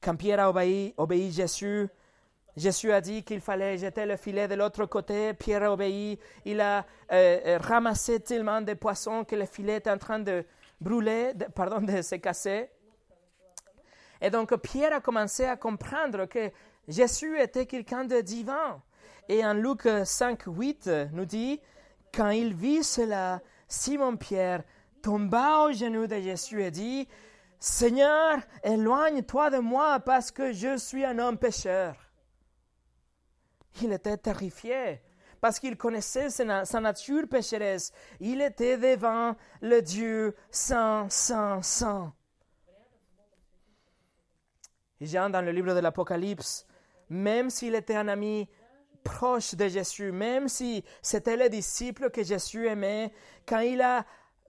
[0.00, 1.88] Quand Pierre a obéi, obéi Jésus,
[2.56, 5.32] Jésus a dit qu'il fallait jeter le filet de l'autre côté.
[5.32, 6.18] Pierre a obéi.
[6.44, 10.44] Il a euh, ramassé tellement de poissons que le filet est en train de
[10.80, 12.68] brûler, pardon, de se casser.
[14.22, 16.50] Et donc Pierre a commencé à comprendre que
[16.86, 18.80] Jésus était quelqu'un de divin.
[19.28, 21.60] Et en Luc 5, 8 nous dit,
[22.14, 24.62] quand il vit cela, Simon-Pierre
[25.02, 27.08] tomba au genou de Jésus et dit,
[27.58, 31.96] Seigneur, éloigne-toi de moi parce que je suis un homme pécheur.
[33.82, 35.02] Il était terrifié
[35.40, 37.92] parce qu'il connaissait sa nature pécheresse.
[38.20, 42.12] Il était devant le Dieu saint, saint, saint.
[45.06, 46.66] Jean, dans le livre de l'Apocalypse,
[47.08, 48.48] même s'il était un ami
[49.02, 53.12] proche de Jésus, même si c'était le disciple que Jésus aimait,
[53.46, 54.06] quand il a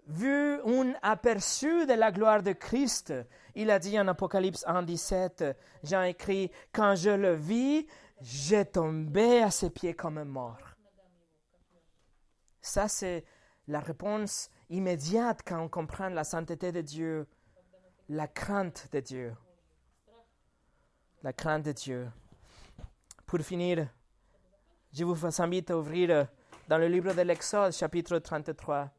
[0.07, 3.13] vu un aperçu de la gloire de Christ,
[3.55, 5.45] il a dit en Apocalypse 1, 17,
[5.83, 7.87] Jean écrit, quand je le vis,
[8.21, 10.75] j'ai tombé à ses pieds comme mort.
[12.61, 13.25] Ça, c'est
[13.67, 17.27] la réponse immédiate quand on comprend la sainteté de Dieu,
[18.09, 19.33] la crainte de Dieu.
[21.23, 22.11] La crainte de Dieu.
[23.25, 23.87] Pour finir,
[24.91, 26.27] je vous invite à ouvrir
[26.67, 28.91] dans le livre de l'Exode, chapitre 33.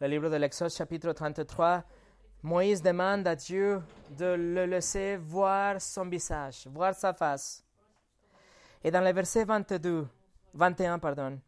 [0.05, 1.83] le livre de l'Exode chapitre 33,
[2.43, 3.81] Moïse demande à Dieu
[4.11, 7.65] de le laisser voir son visage, voir sa face.
[8.83, 10.07] Et dans le verset 22,
[10.53, 11.41] 21, pardon,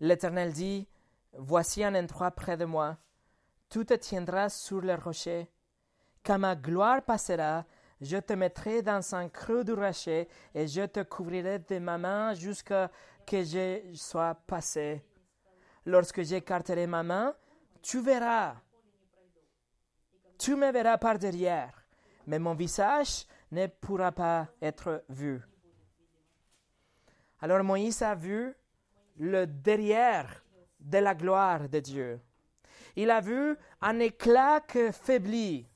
[0.00, 0.88] l'Éternel dit,
[1.36, 2.96] Voici un endroit près de moi,
[3.68, 5.50] tout te tiendra sur le rocher.
[6.24, 7.66] Quand ma gloire passera,
[8.00, 12.32] je te mettrai dans un creux du rocher et je te couvrirai de ma main
[12.32, 12.90] jusqu'à
[13.26, 15.04] que je sois passé.
[15.86, 17.34] Lorsque j'écarterai ma main,
[17.82, 18.56] tu verras.
[20.38, 21.86] Tu me verras par derrière,
[22.26, 25.40] mais mon visage ne pourra pas être vu.
[27.40, 28.54] Alors Moïse a vu
[29.18, 30.42] le derrière
[30.80, 32.20] de la gloire de Dieu.
[32.96, 35.66] Il a vu un éclat que faiblit.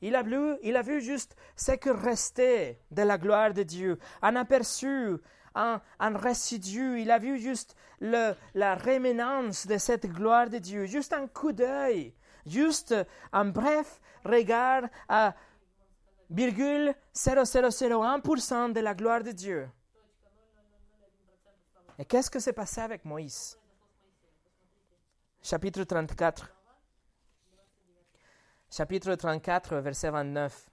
[0.00, 4.00] Il a, vu, il a vu juste ce que restait de la gloire de Dieu,
[4.20, 5.16] un aperçu,
[5.54, 7.00] un, un résidu.
[7.00, 12.14] Il a vu juste la réménance de cette gloire de Dieu, juste un coup d'œil,
[12.46, 12.94] juste
[13.32, 15.34] un bref regard à
[16.32, 19.68] 0,0001% de la gloire de Dieu.
[21.98, 23.58] Et qu'est-ce que s'est passé avec Moïse?
[25.42, 26.52] Chapitre 34.
[28.70, 30.70] Chapitre 34, verset 29.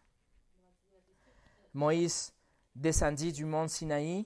[1.73, 2.33] Moïse
[2.73, 4.25] descendit du mont Sinaï,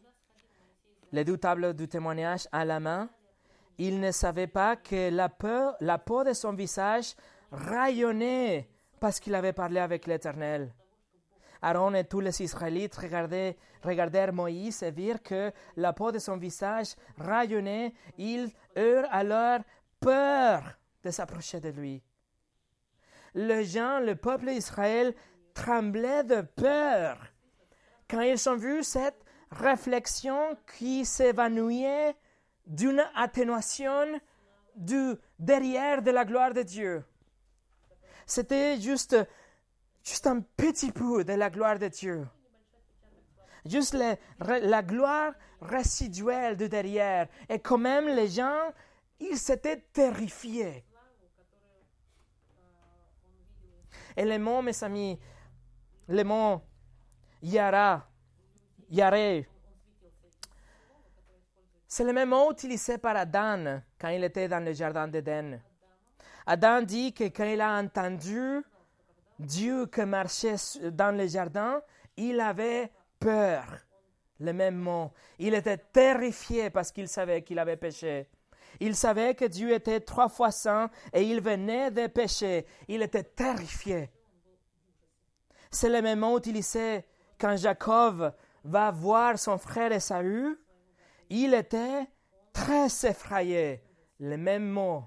[1.14, 3.08] les deux tables du témoignage à la main.
[3.78, 5.30] Il ne savait pas que la,
[5.80, 7.16] la peau de son visage
[7.52, 8.68] rayonnait
[9.00, 10.74] parce qu'il avait parlé avec l'Éternel.
[11.62, 16.38] Aaron et tous les Israélites regardaient, regardèrent Moïse et virent que la peau de son
[16.38, 17.94] visage rayonnait.
[18.18, 19.60] Ils eurent alors
[20.00, 20.64] peur
[21.04, 22.02] de s'approcher de lui.
[23.36, 25.14] Gens, le peuple d'Israël,
[25.54, 27.18] tremblaient de peur
[28.10, 29.23] quand ils ont vu cette
[29.54, 31.86] réflexion qui s'évanouit
[32.66, 34.20] d'une atténuation
[34.76, 37.04] du derrière de la gloire de Dieu.
[38.26, 39.16] C'était juste
[40.04, 42.28] juste un petit peu de la gloire de Dieu.
[43.66, 43.96] Juste
[44.40, 47.28] la gloire résiduelle de derrière.
[47.48, 48.74] Et quand même, les gens,
[49.20, 50.84] ils s'étaient terrifiés.
[54.18, 55.18] Et le mot, mes amis,
[56.08, 56.62] le mot
[57.42, 58.06] Yara,
[58.90, 59.48] Yaré,
[61.88, 65.62] c'est le même mot utilisé par Adam quand il était dans le jardin d'Éden.
[66.46, 68.64] Adam dit que quand il a entendu
[69.38, 70.56] Dieu qui marchait
[70.92, 71.82] dans le jardin,
[72.18, 73.66] il avait peur.
[74.40, 75.12] Le même mot.
[75.38, 78.28] Il était terrifié parce qu'il savait qu'il avait péché.
[78.80, 82.66] Il savait que Dieu était trois fois saint et il venait de pécher.
[82.88, 84.10] Il était terrifié.
[85.70, 87.06] C'est le même mot utilisé
[87.40, 88.34] quand Jacob
[88.64, 90.58] va voir son frère Esaü.
[91.30, 92.08] Il était
[92.54, 93.84] très effrayé.
[94.20, 95.06] Le même mot.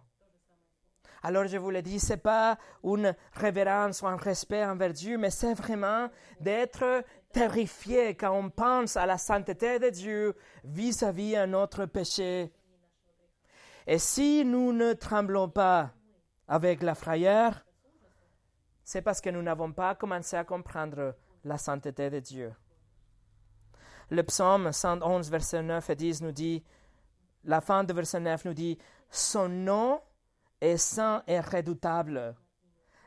[1.23, 5.31] Alors je vous le dis, c'est pas une révérence ou un respect envers Dieu, mais
[5.31, 11.87] c'est vraiment d'être terrifié quand on pense à la sainteté de Dieu vis-à-vis de notre
[11.87, 12.53] péché.
[13.87, 15.93] Et si nous ne tremblons pas
[16.49, 17.65] avec la frayeur,
[18.85, 22.53] c'est parce que nous n'avons pas commencé à comprendre la sainteté de Dieu.
[24.11, 26.63] Le psaume 111, verset 9 et 10 nous dit,
[27.45, 28.79] la fin de verset 9 nous dit,
[29.11, 30.01] Son nom
[30.61, 32.37] est saint et redoutable.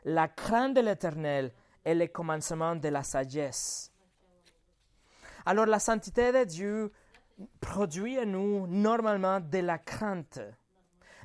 [0.04, 1.52] La crainte de l'Éternel
[1.84, 3.92] est le commencement de la sagesse.
[5.46, 6.92] Alors la sainteté de Dieu
[7.60, 10.40] produit en nous normalement de la crainte.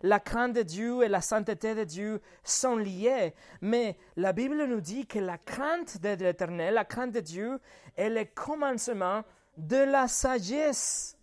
[0.04, 4.82] La crainte de Dieu et la sainteté de Dieu sont liées, mais la Bible nous
[4.82, 7.60] dit que la crainte de l'Éternel, la crainte de Dieu,
[7.96, 9.24] est le commencement
[9.58, 11.18] de la sagesse.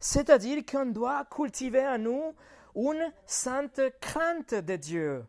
[0.00, 2.34] C'est-à-dire qu'on doit cultiver en nous
[2.74, 5.24] une sainte crainte de Dieu.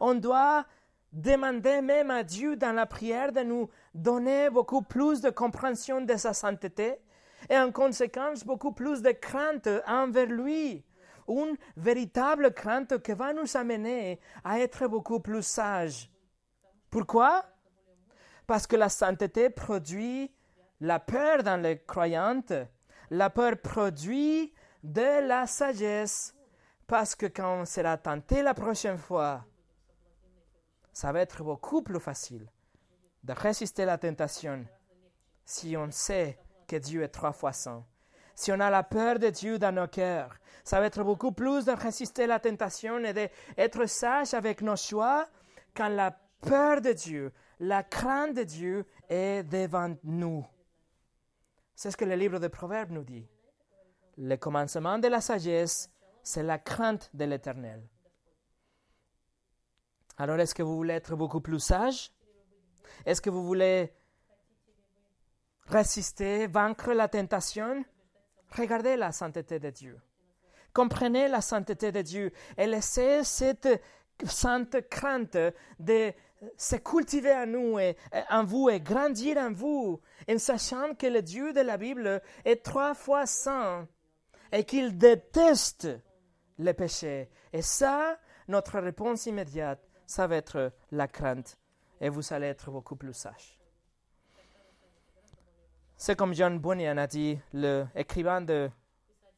[0.00, 0.64] On doit
[1.12, 6.16] demander même à Dieu dans la prière de nous donner beaucoup plus de compréhension de
[6.16, 6.96] sa sainteté
[7.48, 10.84] et en conséquence beaucoup plus de crainte envers lui.
[11.28, 16.10] Une véritable crainte qui va nous amener à être beaucoup plus sages.
[16.90, 17.44] Pourquoi?
[18.46, 20.30] Parce que la sainteté produit
[20.84, 22.52] la peur dans les croyantes.
[23.10, 26.34] La peur produit de la sagesse.
[26.86, 29.46] Parce que quand on sera tenté la prochaine fois,
[30.92, 32.46] ça va être beaucoup plus facile
[33.22, 34.66] de résister à la tentation
[35.46, 37.86] si on sait que Dieu est trois fois saint.
[38.34, 41.64] Si on a la peur de Dieu dans nos cœurs, ça va être beaucoup plus
[41.64, 45.26] de résister à la tentation et d'être sage avec nos choix
[45.74, 50.44] quand la peur de Dieu, la crainte de Dieu est devant nous.
[51.74, 53.26] C'est ce que le livre de Proverbes nous dit.
[54.16, 55.90] Le commencement de la sagesse,
[56.22, 57.82] c'est la crainte de l'Éternel.
[60.16, 62.12] Alors, est-ce que vous voulez être beaucoup plus sage?
[63.04, 63.92] Est-ce que vous voulez
[65.66, 67.84] résister, vaincre la tentation?
[68.50, 70.00] Regardez la sainteté de Dieu.
[70.72, 73.82] Comprenez la sainteté de Dieu et laissez cette
[74.24, 75.36] sainte crainte
[75.80, 76.12] de
[76.56, 77.96] se cultiver en nous et
[78.30, 82.64] en vous et grandir en vous en sachant que le Dieu de la Bible est
[82.64, 83.88] trois fois saint
[84.52, 85.88] et qu'il déteste
[86.58, 87.28] le péché.
[87.52, 88.18] Et ça,
[88.48, 91.58] notre réponse immédiate, ça va être la crainte
[92.00, 93.58] et vous allez être beaucoup plus sage.
[95.96, 98.70] C'est comme John Bunyan a dit, l'écrivain de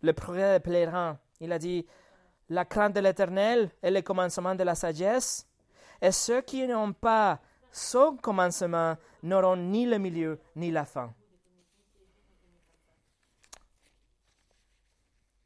[0.01, 0.89] Le progrès des
[1.41, 1.87] Il a dit
[2.49, 5.46] La crainte de l'éternel est le commencement de la sagesse,
[6.01, 7.41] et ceux qui n'ont pas
[7.71, 11.13] son commencement n'auront ni le milieu ni la fin.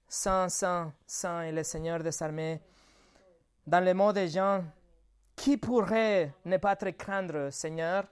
[0.09, 2.61] Saint, Saint, Saint est le Seigneur des armées.
[3.67, 4.65] Dans le mot des gens,
[5.37, 8.05] qui pourrait ne pas te craindre, Seigneur?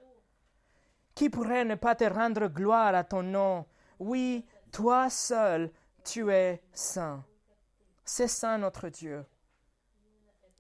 [1.14, 3.66] Qui pourrait ne pas te rendre gloire à ton nom?
[3.98, 5.70] Oui, toi seul,
[6.04, 7.24] tu es saint.
[8.04, 9.26] C'est saint notre Dieu.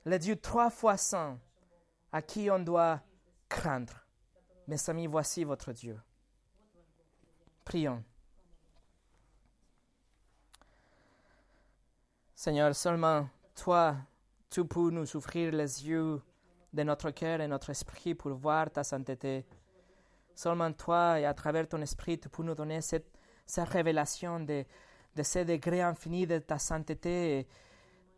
[0.04, 1.38] Le Dieu trois fois saint,
[2.12, 3.00] à qui on doit
[3.48, 4.06] craindre.
[4.66, 5.98] Mes amis, voici votre Dieu.
[7.64, 8.02] Prions.
[12.34, 13.96] Seigneur, seulement toi,
[14.50, 16.22] tu peux nous ouvrir les yeux
[16.72, 19.44] de notre cœur et notre esprit pour voir ta sainteté.
[20.34, 23.10] Seulement toi et à travers ton esprit, tu peux nous donner cette,
[23.56, 24.64] révélation de,
[25.16, 27.48] de ce degré infini de ta sainteté et,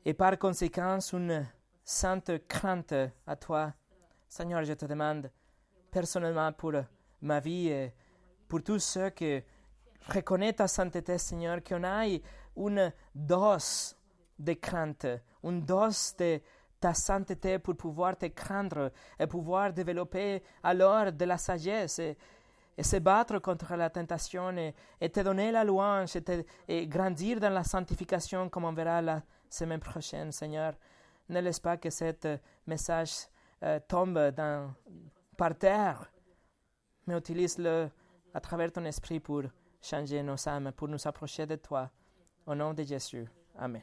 [0.04, 1.46] et par conséquent une
[1.84, 2.94] sainte crainte
[3.26, 3.72] à toi.
[4.28, 5.30] Seigneur, je te demande
[5.90, 6.74] personnellement pour
[7.22, 7.92] ma vie et
[8.48, 9.42] pour tous ceux qui
[10.08, 12.22] reconnaissent ta sainteté, Seigneur, qu'on ait
[12.56, 13.96] une dose
[14.38, 15.06] de crainte,
[15.44, 16.40] une dose de
[16.80, 22.16] ta sainteté pour pouvoir te craindre et pouvoir développer alors de la sagesse et,
[22.82, 26.16] se battre contre la tentation et, te donner la louange
[26.66, 30.72] et, grandir dans la sanctification comme on verra la semaine prochaine, Seigneur.
[31.30, 33.28] Ne laisse pas que ce message
[33.62, 34.18] euh, tombe
[35.36, 36.10] par terre,
[37.06, 37.88] mais utilise-le
[38.34, 39.44] à travers ton esprit pour
[39.80, 41.88] changer nos âmes, pour nous approcher de toi.
[42.46, 43.28] Au nom de Jésus.
[43.56, 43.82] Amen.